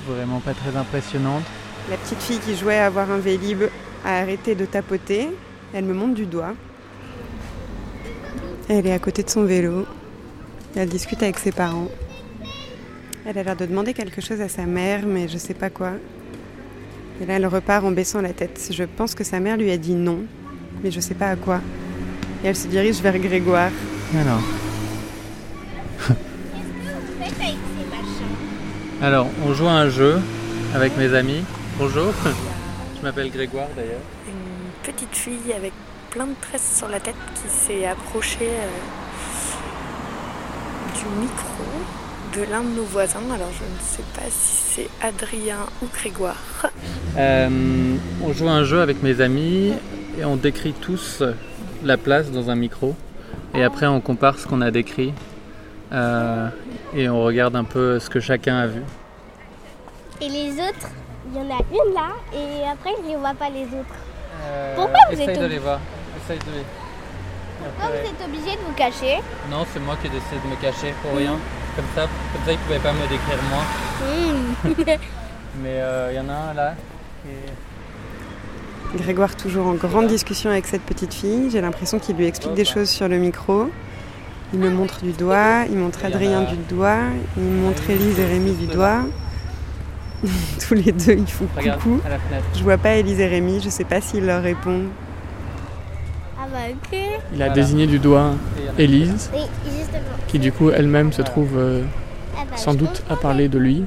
[0.08, 1.44] vraiment pas très impressionnantes.
[1.90, 3.64] La petite fille qui jouait à avoir un Vélib
[4.06, 5.30] a arrêté de tapoter.
[5.74, 6.54] Elle me montre du doigt.
[8.68, 9.88] Elle est à côté de son vélo.
[10.76, 11.88] Elle discute avec ses parents.
[13.26, 15.94] Elle a l'air de demander quelque chose à sa mère, mais je sais pas quoi.
[17.22, 18.70] Et là, elle repart en baissant la tête.
[18.72, 20.20] Je pense que sa mère lui a dit non,
[20.84, 21.60] mais je sais pas à quoi.
[22.44, 23.72] Et elle se dirige vers Grégoire.
[24.16, 24.42] Alors.
[29.02, 30.20] Alors, on joue à un jeu
[30.76, 31.44] avec mes amis.
[31.80, 32.12] Bonjour.
[32.98, 34.02] Je m'appelle Grégoire d'ailleurs.
[34.28, 35.72] Une petite fille avec
[36.10, 38.68] plein de tresses sur la tête qui s'est approchée euh,
[40.94, 41.64] du micro
[42.36, 43.22] de l'un de nos voisins.
[43.34, 46.36] Alors je ne sais pas si c'est Adrien ou Grégoire.
[47.18, 49.74] Euh, on joue à un jeu avec mes amis
[50.20, 51.24] et on décrit tous
[51.84, 52.94] la place dans un micro.
[53.56, 55.14] Et après, on compare ce qu'on a décrit
[55.94, 56.50] euh,
[56.94, 58.82] et on regarde un peu ce que chacun a vu.
[60.22, 60.90] Et les autres,
[61.32, 63.96] il y en a une là, et après je ne vois pas les autres.
[64.42, 65.80] Euh, Pourquoi vous essaye êtes de les voir.
[66.24, 66.64] Essaye de les...
[67.62, 69.18] Pourquoi Après- vous êtes obligé de vous cacher
[69.52, 71.36] Non, c'est moi qui ai décidé de me cacher pour rien.
[71.76, 73.64] Comme ça, comme ça, ils pouvaient pas me décrire moi.
[74.02, 75.00] Hmm.
[75.64, 76.74] Mais euh, il y en a un là.
[77.24, 81.50] qui est- Grégoire toujours en grande discussion avec cette petite fille.
[81.52, 83.70] J'ai l'impression qu'il lui explique des choses sur le micro.
[84.52, 86.98] Il me montre du doigt, il montre Adrien du doigt,
[87.38, 89.02] il montre Élise et Rémi du doigt.
[90.68, 92.00] Tous les deux, ils font Regarde, coucou.
[92.06, 92.46] à la fenêtre.
[92.56, 94.82] Je vois pas Élise et Rémi, je sais pas s'il leur répond.
[96.38, 97.00] Ah bah ok.
[97.34, 98.32] Il a désigné du doigt
[98.78, 100.02] Élise, Oui, justement.
[100.28, 101.84] qui du coup elle-même se trouve euh,
[102.36, 103.84] Ah bah, sans doute à parler de lui,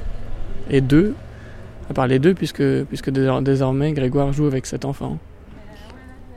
[0.69, 1.13] et d'eux,
[1.89, 5.17] à parler d'eux, puisque, puisque dés- désormais Grégoire joue avec cet enfant,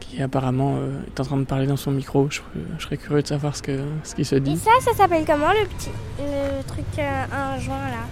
[0.01, 2.29] qui apparemment euh, est en train de parler dans son micro.
[2.31, 2.41] Je,
[2.79, 4.57] je serais curieux de savoir ce que ce qu'il se Et dit.
[4.57, 8.05] ça, ça s'appelle comment le petit le truc euh, un joint là?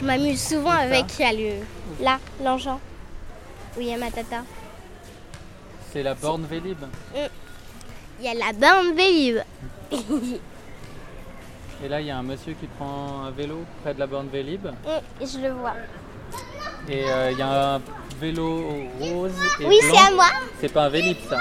[0.00, 1.62] Je m'amuse souvent avec le
[2.02, 2.78] là l'engin.
[3.76, 4.44] Où il y a ma tata.
[5.92, 6.78] C'est la borne Vélib.
[6.80, 7.28] Mm.
[8.18, 9.40] Il y a la bande Vélib.
[11.84, 14.28] Et là, il y a un monsieur qui prend un vélo près de la borne
[14.28, 14.66] Vélib.
[14.66, 15.74] Mm, je le vois.
[16.88, 17.80] Et euh, il y a un
[18.18, 18.64] vélo
[18.98, 20.30] rose et Oui, c'est à moi.
[20.60, 21.40] C'est pas un Vélib, ça.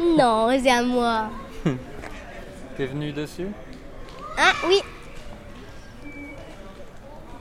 [0.00, 1.28] Non, c'est à moi.
[2.76, 3.48] T'es venu dessus?
[4.38, 4.80] Ah oui.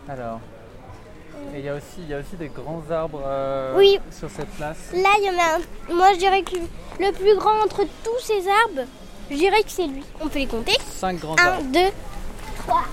[0.10, 0.40] Alors.
[1.54, 3.98] Et il y, a aussi- il y a aussi des grands arbres euh, Oui.
[4.12, 4.78] sur cette place.
[4.94, 5.96] Là, il y en a un.
[5.96, 6.56] Moi, je dirais que
[7.00, 8.88] le plus grand entre tous ces arbres,
[9.32, 10.04] je dirais que c'est lui.
[10.22, 10.74] On peut les compter.
[10.92, 11.64] 5 grands 1, arbres.
[11.72, 11.80] 2,
[12.68, 12.84] 3,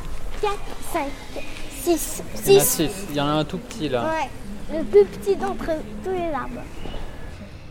[0.43, 0.53] 4,
[0.93, 1.07] 5,
[1.83, 2.69] 6, Il y en a 6.
[2.69, 2.91] 6.
[3.11, 4.05] Il y en a un tout petit là.
[4.05, 5.67] Ouais, le plus petit d'entre
[6.05, 6.63] tous les arbres.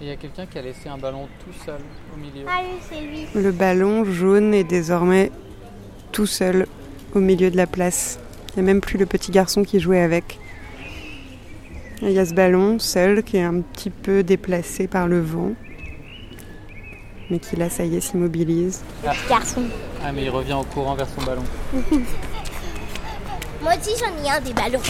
[0.02, 1.80] Et il y a quelqu'un qui a laissé un ballon tout seul
[2.14, 2.46] au milieu.
[2.50, 3.28] Ah oui, c'est lui.
[3.36, 5.32] Le ballon jaune est désormais
[6.12, 6.66] tout seul
[7.14, 8.20] au milieu de la place.
[8.58, 10.40] Il n'y a même plus le petit garçon qui jouait avec.
[12.02, 15.52] Il y a ce ballon seul qui est un petit peu déplacé par le vent,
[17.30, 18.82] mais qui là, ça y est, s'immobilise.
[19.06, 19.14] Ah.
[19.30, 19.64] Garçon.
[20.04, 21.44] Ah, mais il revient en courant vers son ballon.
[23.62, 24.82] Moi aussi, j'en ai un des ballons.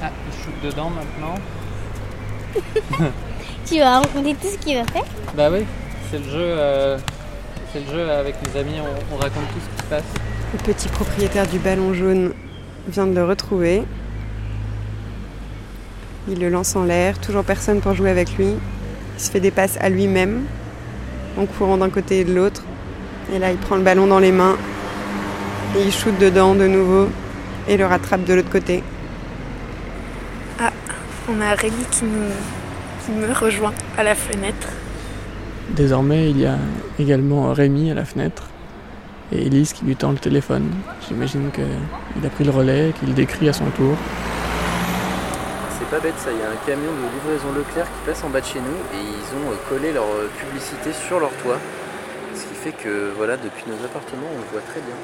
[0.00, 1.34] Ah, il shoot dedans maintenant.
[3.66, 5.04] Tu vas raconter tout ce qu'il va faire
[5.36, 5.64] Bah oui,
[6.10, 6.32] c'est le jeu.
[6.36, 6.98] euh,
[7.72, 10.04] c'est le jeu avec les amis, on, on raconte tout ce qui se passe.
[10.52, 12.34] Le petit propriétaire du ballon jaune
[12.88, 13.84] vient de le retrouver.
[16.28, 18.46] Il le lance en l'air, toujours personne pour jouer avec lui.
[18.46, 20.44] Il se fait des passes à lui-même,
[21.36, 22.62] en courant d'un côté et de l'autre.
[23.34, 24.56] Et là, il prend le ballon dans les mains
[25.76, 27.08] et il shoot dedans de nouveau
[27.68, 28.82] et le rattrape de l'autre côté.
[30.60, 30.70] Ah,
[31.28, 32.30] on a Rémi qui, nous,
[33.04, 34.68] qui me rejoint à la fenêtre.
[35.70, 36.58] Désormais, il y a
[36.98, 38.44] également Rémi à la fenêtre
[39.32, 40.70] et Elise qui lui tend le téléphone.
[41.08, 43.96] J'imagine qu'il a pris le relais, qu'il décrit à son tour.
[45.92, 48.30] C'est pas bête ça, il y a un camion de livraison Leclerc qui passe en
[48.30, 51.58] bas de chez nous et ils ont euh, collé leur euh, publicité sur leur toit.
[52.34, 54.94] Ce qui fait que voilà, depuis nos appartements on le voit très bien.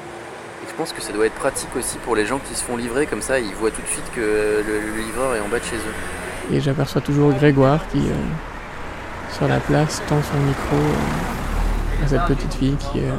[0.63, 2.75] Et je pense que ça doit être pratique aussi pour les gens qui se font
[2.75, 5.47] livrer comme ça, ils voient tout de suite que euh, le, le livreur est en
[5.47, 6.55] bas de chez eux.
[6.55, 12.25] Et j'aperçois toujours Grégoire qui, euh, sur la place, tend son micro euh, à cette
[12.25, 13.11] petite fille qui, euh,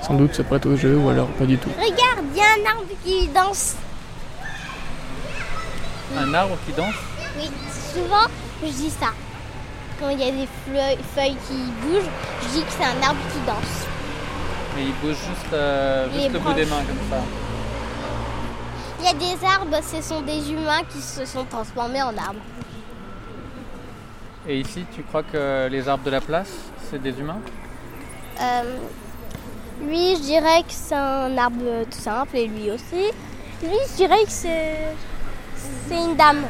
[0.00, 1.70] sans doute, se prête au jeu ou alors pas du tout.
[1.76, 3.74] Regarde, il y a un arbre qui danse.
[6.16, 6.94] Un arbre qui danse
[7.36, 7.50] Oui,
[7.92, 8.26] souvent,
[8.62, 9.08] je dis ça.
[10.00, 10.48] Quand il y a des
[11.14, 12.10] feuilles qui bougent,
[12.42, 13.86] je dis que c'est un arbre qui danse.
[14.76, 17.16] Mais il bouge juste, euh, juste le bout des mains comme ça.
[19.00, 22.40] Il y a des arbres, ce sont des humains qui se sont transformés en arbres.
[24.48, 26.50] Et ici, tu crois que les arbres de la place,
[26.90, 27.40] c'est des humains?
[28.40, 28.76] Euh,
[29.82, 33.10] lui, je dirais que c'est un arbre tout simple et lui aussi.
[33.62, 34.76] Lui, je dirais que c'est
[35.88, 36.42] c'est une dame.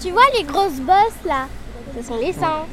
[0.00, 1.46] Tu vois les grosses bosses là,
[1.96, 2.64] ce sont les seins.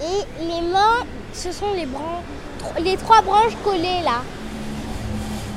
[0.00, 2.22] Et les mains, ce sont les, bran-
[2.58, 4.22] tro- les trois branches collées là.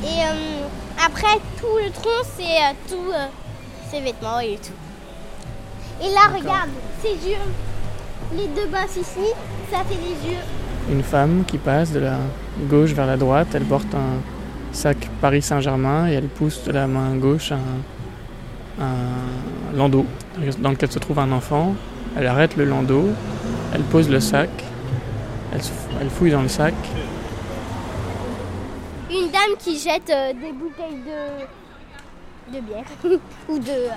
[0.03, 0.65] Et euh,
[1.05, 3.27] après, tout le tronc, c'est euh, tout euh,
[3.91, 4.71] ses vêtements et tout.
[6.01, 6.69] Et là, regarde,
[7.01, 7.35] ses yeux.
[8.33, 9.27] Les deux bosses ici,
[9.71, 10.39] ça fait les yeux.
[10.89, 12.17] Une femme qui passe de la
[12.69, 14.21] gauche vers la droite, elle porte un
[14.71, 17.59] sac Paris Saint-Germain et elle pousse de la main gauche un,
[18.79, 20.05] un landau
[20.59, 21.75] dans lequel se trouve un enfant.
[22.17, 23.09] Elle arrête le landau,
[23.73, 24.49] elle pose le sac,
[25.53, 26.73] elle, fouille dans le sac
[29.11, 32.83] Une dame qui jette euh, des bouteilles de, de bière
[33.49, 33.69] ou de.
[33.69, 33.89] euh,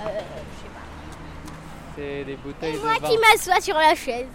[1.95, 3.07] C'est des bouteilles et de moi vin.
[3.07, 4.25] qui m'assois sur la chaise.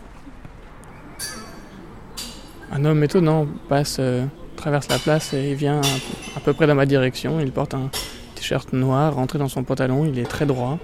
[2.72, 4.26] Un homme étonnant passe, euh,
[4.56, 7.40] traverse la place et vient à, à peu près dans ma direction.
[7.40, 7.90] Il porte un
[8.38, 10.04] t-shirt noir rentré dans son pantalon.
[10.06, 10.78] Il est très droit,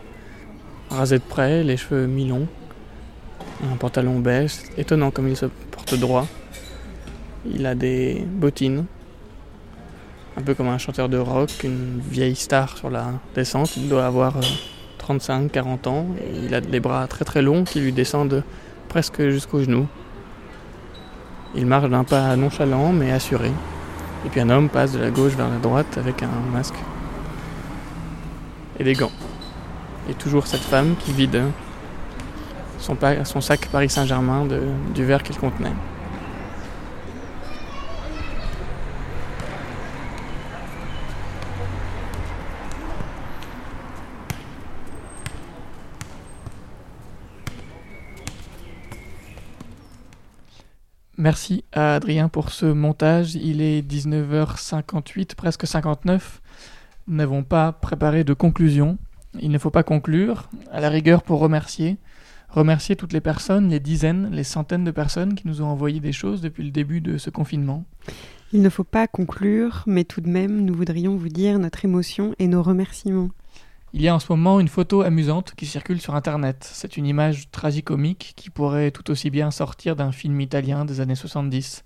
[0.91, 2.49] rasé de près, les cheveux mi-longs,
[3.73, 4.55] un pantalon beige.
[4.77, 6.27] Étonnant comme il se porte droit.
[7.47, 8.87] Il a des bottines,
[10.37, 13.77] un peu comme un chanteur de rock, une vieille star sur la descente.
[13.77, 14.35] Il doit avoir
[14.99, 16.07] 35, 40 ans.
[16.43, 18.43] Il a des bras très très longs qui lui descendent
[18.89, 19.87] presque jusqu'aux genoux.
[21.55, 23.53] Il marche d'un pas nonchalant mais assuré.
[24.27, 26.75] Et puis un homme passe de la gauche vers la droite avec un masque
[28.79, 29.13] et des gants.
[30.09, 31.43] Et toujours cette femme qui vide
[32.79, 34.47] son, son sac Paris Saint-Germain
[34.95, 35.73] du verre qu'il contenait.
[51.17, 53.35] Merci à Adrien pour ce montage.
[53.35, 56.43] Il est 19h58, presque 59.
[57.07, 58.97] Nous n'avons pas préparé de conclusion.
[59.39, 61.99] Il ne faut pas conclure, à la rigueur pour remercier.
[62.49, 66.13] Remercier toutes les personnes, les dizaines, les centaines de personnes qui nous ont envoyé des
[66.13, 67.85] choses depuis le début de ce confinement.
[68.53, 72.35] Il ne faut pas conclure, mais tout de même, nous voudrions vous dire notre émotion
[72.39, 73.31] et nos remerciements.
[73.93, 76.69] Il y a en ce moment une photo amusante qui circule sur Internet.
[76.73, 81.15] C'est une image tragicomique qui pourrait tout aussi bien sortir d'un film italien des années
[81.15, 81.85] 70.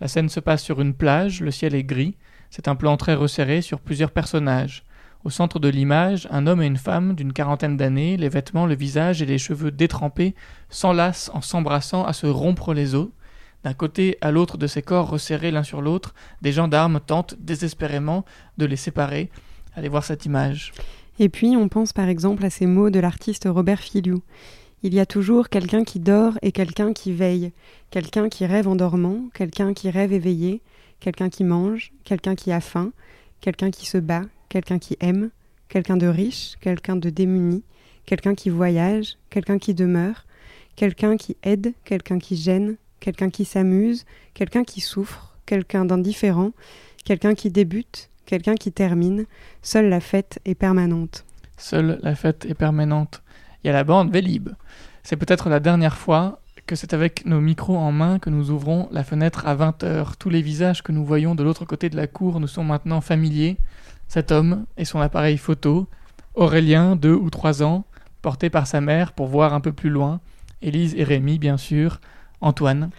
[0.00, 2.16] La scène se passe sur une plage, le ciel est gris,
[2.50, 4.84] c'est un plan très resserré sur plusieurs personnages.
[5.24, 8.76] Au centre de l'image, un homme et une femme d'une quarantaine d'années, les vêtements, le
[8.76, 10.34] visage et les cheveux détrempés,
[10.70, 13.08] s'enlacent en s'embrassant à se rompre les os.
[13.64, 18.24] D'un côté à l'autre de ces corps resserrés l'un sur l'autre, des gendarmes tentent désespérément
[18.56, 19.30] de les séparer.
[19.74, 20.72] Allez voir cette image.
[21.18, 24.22] Et puis on pense par exemple à ces mots de l'artiste Robert Filiou.
[24.84, 27.50] Il y a toujours quelqu'un qui dort et quelqu'un qui veille,
[27.90, 30.62] quelqu'un qui rêve en dormant, quelqu'un qui rêve éveillé,
[31.00, 32.92] quelqu'un qui mange, quelqu'un qui a faim,
[33.40, 35.30] quelqu'un qui se bat, quelqu'un qui aime,
[35.68, 37.62] quelqu'un de riche, quelqu'un de démuni,
[38.06, 40.24] quelqu'un qui voyage, quelqu'un qui demeure,
[40.76, 46.52] quelqu'un qui aide, quelqu'un qui gêne, quelqu'un qui s'amuse, quelqu'un qui souffre, quelqu'un d'indifférent,
[47.04, 49.24] quelqu'un qui débute, quelqu'un qui termine,
[49.62, 51.24] seule la fête est permanente.
[51.56, 53.22] Seule la fête est permanente.
[53.62, 54.50] Il y a la bande Vélib.
[55.02, 58.88] C'est peut-être la dernière fois que c'est avec nos micros en main que nous ouvrons
[58.92, 60.16] la fenêtre à 20h.
[60.18, 63.00] Tous les visages que nous voyons de l'autre côté de la cour nous sont maintenant
[63.00, 63.56] familiers.
[64.06, 65.88] Cet homme et son appareil photo,
[66.34, 67.86] Aurélien, deux ou trois ans,
[68.20, 70.20] porté par sa mère pour voir un peu plus loin,
[70.60, 72.02] Élise et Rémi, bien sûr,
[72.42, 72.90] Antoine.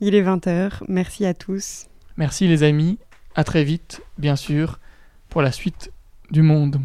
[0.00, 1.88] Il est 20h, merci à tous.
[2.16, 2.96] Merci les amis,
[3.34, 4.78] à très vite, bien sûr,
[5.30, 5.90] pour la suite
[6.30, 6.80] du monde.